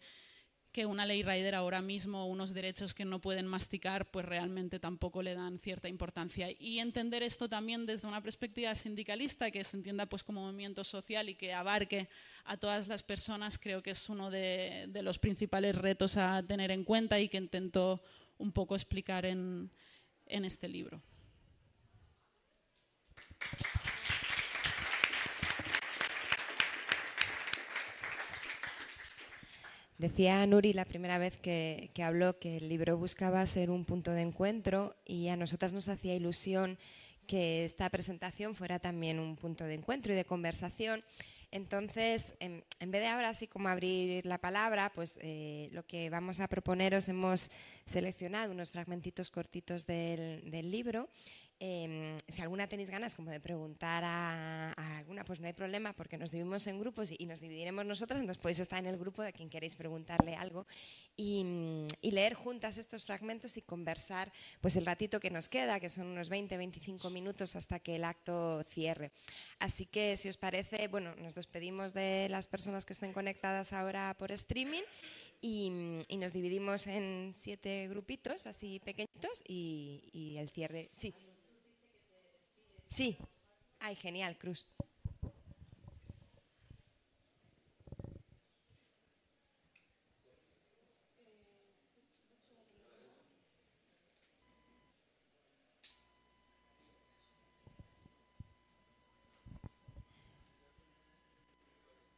[0.77, 5.23] que una ley rider ahora mismo, unos derechos que no pueden masticar, pues realmente tampoco
[5.23, 6.51] le dan cierta importancia.
[6.51, 11.29] Y entender esto también desde una perspectiva sindicalista, que se entienda pues como movimiento social
[11.29, 12.09] y que abarque
[12.45, 16.83] a todas las personas, creo que es uno de, los principales retos a tener en
[16.83, 17.99] cuenta y que intento
[18.37, 19.71] un poco explicar en,
[20.27, 21.01] en este libro.
[29.97, 34.21] Decía Nuri la primera vez que, habló que el libro buscaba ser un punto de
[34.21, 36.77] encuentro y a nosotras nos hacía ilusión
[37.25, 41.03] que esta presentación fuera también un punto de encuentro y de conversación.
[41.49, 46.41] Entonces, en, vez de ahora así como abrir la palabra, pues eh, lo que vamos
[46.41, 47.49] a proponeros hemos
[47.85, 51.09] seleccionado unos fragmentitos cortitos del, del libro
[51.59, 56.15] Em, si alguna tenéis ganas como de preguntar a, alguna, pues no hay problema porque
[56.15, 59.33] nos dividimos en grupos y, nos dividiremos nosotras, entonces podéis estar en el grupo de
[59.33, 60.67] quien queréis preguntarle algo
[61.15, 64.31] y, leer juntas estos fragmentos y conversar
[64.61, 68.63] pues el ratito que nos queda, que son unos 20-25 minutos hasta que el acto
[68.63, 69.11] cierre.
[69.59, 74.15] Así que si os parece, bueno, nos despedimos de las personas que estén conectadas ahora
[74.17, 74.83] por streaming
[75.41, 75.69] y,
[76.17, 81.13] nos dividimos en siete grupitos así pequeñitos y el cierre, sí.
[82.89, 83.17] Sí.
[83.79, 84.67] Ay, genial, Cruz.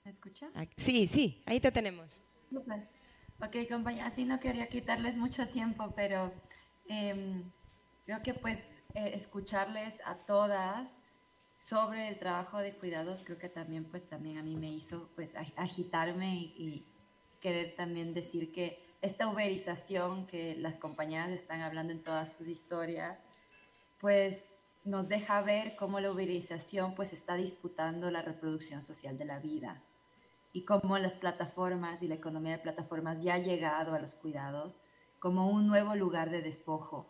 [0.04, 0.48] ¿Me escucha?
[0.78, 2.22] Sí, sí, ahí te tenemos.
[3.42, 6.34] Ok, compañía, así no quería quitarles mucho tiempo, pero
[6.88, 7.44] em,
[8.06, 10.90] creo que pues eh, escucharles a todas
[11.58, 15.34] sobre el trabajo de cuidados, creo que también pues también a mí me hizo pues
[15.56, 16.86] agitarme y,
[17.40, 23.24] querer también decir que esta uberización que las compañeras están hablando en todas sus historias,
[23.98, 24.52] pues
[24.84, 29.82] nos deja ver cómo la uberización pues está disputando la reproducción social de la vida
[30.52, 34.74] y cómo las plataformas y la economía de plataformas ya ha llegado a los cuidados
[35.20, 37.10] como un nuevo lugar de despojo.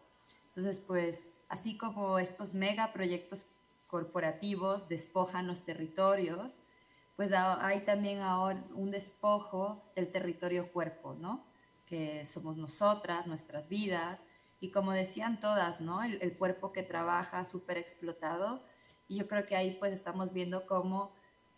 [0.49, 3.45] Entonces, pues así como estos megaproyectos
[3.87, 6.53] corporativos despojan los territorios,
[7.15, 11.43] pues hay también ahora un despojo del territorio cuerpo, ¿no?
[11.85, 14.21] Que somos nosotras, nuestras vidas,
[14.61, 16.01] y como decían todas, ¿no?
[16.03, 18.63] El, cuerpo que trabaja súper explotado,
[19.07, 21.11] y yo creo que ahí pues estamos viendo cómo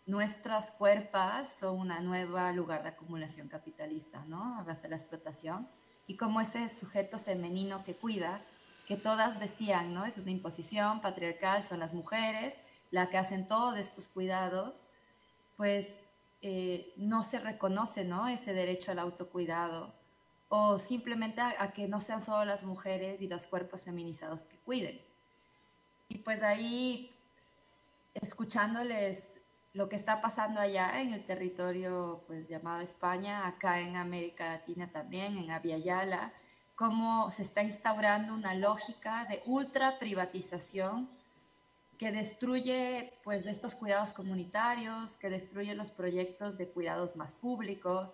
[0.06, 4.58] nuestras cuerpas son una nueva lugar de acumulación capitalista, ¿no?
[4.58, 5.68] A base de la explotación,
[6.06, 8.42] y como ese sujeto femenino que cuida
[8.92, 10.04] que todas decían, ¿no?
[10.04, 12.52] Es una imposición patriarcal, son las mujeres
[12.90, 14.84] las que hacen todos estos cuidados,
[15.56, 16.10] pues
[16.42, 18.28] eh, no se reconoce, ¿no?
[18.28, 19.94] Ese derecho al autocuidado
[20.50, 25.00] o simplemente a, que no sean solo las mujeres y los cuerpos feminizados que cuiden.
[26.08, 27.10] Y pues ahí,
[28.12, 29.40] escuchándoles
[29.72, 34.92] lo que está pasando allá en el territorio pues llamado España, acá en América Latina
[34.92, 36.34] también, en Aviala,
[36.82, 41.08] cómo se está instaurando una lógica de ultra privatización
[41.96, 48.10] que destruye pues estos cuidados comunitarios, que destruye los proyectos de cuidados más públicos,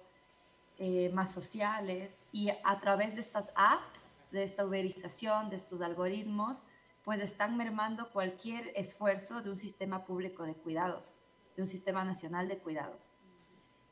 [0.77, 4.03] eh, más sociales y a través de estas apps,
[4.33, 6.59] de esta uberización, de estos algoritmos,
[7.05, 11.21] pues están mermando cualquier esfuerzo de un sistema público de cuidados,
[11.57, 13.18] de un sistema nacional de cuidados.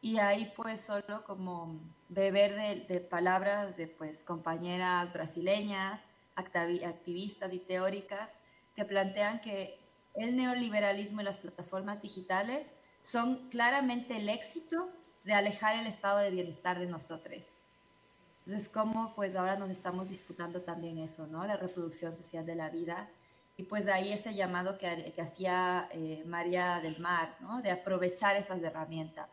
[0.01, 6.01] Y ahí pues solo como beber de, de palabras de pues compañeras brasileñas,
[6.37, 8.39] activistas y teóricas
[8.75, 9.79] que plantean que
[10.15, 12.71] el neoliberalismo y las plataformas digitales
[13.01, 14.91] son claramente el éxito
[15.25, 17.55] de alejar el estado de bienestar de nosotros.
[18.45, 21.45] Entonces, ¿cómo pues ahora nos estamos disputando también eso, ¿no?
[21.47, 23.09] La reproducción social de la vida.
[23.57, 27.61] Y pues de ahí ese llamado que, que hacía eh, María del Mar, ¿no?
[27.61, 29.31] De aprovechar esas herramientas.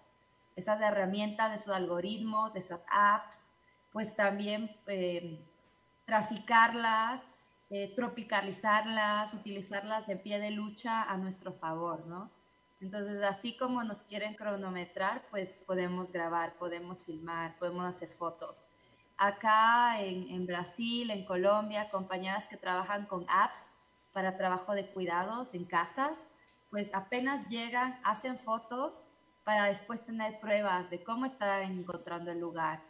[0.55, 3.45] Esas herramientas, esos algoritmos, esas apps,
[3.91, 5.43] pues también eh,
[6.05, 7.21] traficarlas,
[7.69, 12.29] eh, tropicalizarlas, utilizarlas de pie de lucha a nuestro favor, ¿no?
[12.81, 18.65] Entonces, así como nos quieren cronometrar, pues podemos grabar, podemos filmar, podemos hacer fotos
[19.17, 23.61] acá en, Brasil, en Colombia, compañeras que trabajan con apps
[24.11, 26.19] para trabajo de cuidados en casas,
[26.69, 28.99] pues apenas llegan, hacen fotos
[29.43, 32.81] para después tener pruebas de cómo están encontrando el lugar,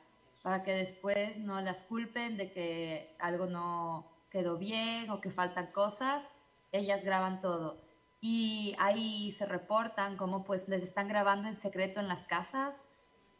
[0.41, 5.67] para que después no las culpen de que algo no quedó bien o que faltan
[5.67, 6.23] cosas,
[6.71, 7.77] ellas graban todo.
[8.21, 12.75] Y ahí se reportan cómo pues les están grabando en secreto en las casas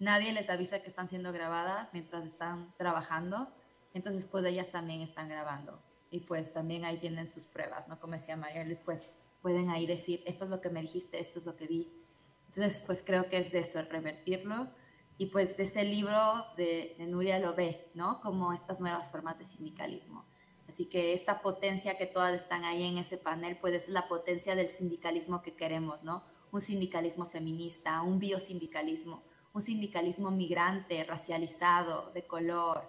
[0.03, 3.47] nadie les avisa que están siendo grabadas mientras están trabajando,
[3.93, 5.79] entonces pues ellas también están grabando
[6.11, 7.99] y pues también ahí tienen sus pruebas, ¿no?
[7.99, 9.09] Como decía María Luis, pues
[9.41, 11.91] pueden ahí decir, esto es lo que me dijiste, esto es lo que vi.
[12.55, 14.67] Entonces pues creo que es eso, el revertirlo
[15.17, 18.21] y pues ese libro de, de Nuria lo ve, ¿no?
[18.21, 20.25] Como estas nuevas formas de sindicalismo.
[20.67, 24.55] Así que esta potencia que todas están ahí en ese panel, pues es la potencia
[24.55, 26.23] del sindicalismo que queremos, ¿no?
[26.51, 29.23] Un sindicalismo feminista, un biosindicalismo,
[29.53, 32.83] un sindicalismo migrante, racializado, de color,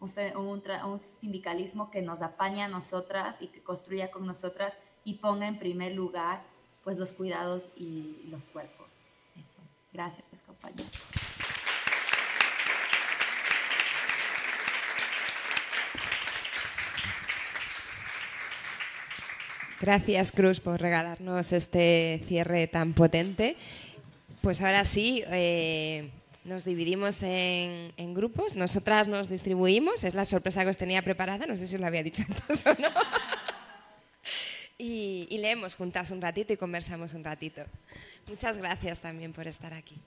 [0.00, 5.48] un, un, sindicalismo que nos apaña a nosotras y que construya con nosotras y ponga
[5.48, 6.44] en primer lugar
[6.84, 8.87] pues los cuidados y los cuerpos.
[9.98, 10.92] Gracias, compañeros.
[19.80, 23.56] Gracias, Cruz, por regalarnos este cierre tan potente.
[24.40, 26.12] Pues ahora sí, eh,
[26.44, 31.56] nos dividimos en, grupos, nosotras nos distribuimos, es la sorpresa que os tenía preparada, no
[31.56, 32.88] sé si os lo había dicho antes o no.
[34.78, 37.64] y leemos juntas un ratito y conversamos un ratito.
[38.28, 40.00] Muchas gracias también por estar aquí.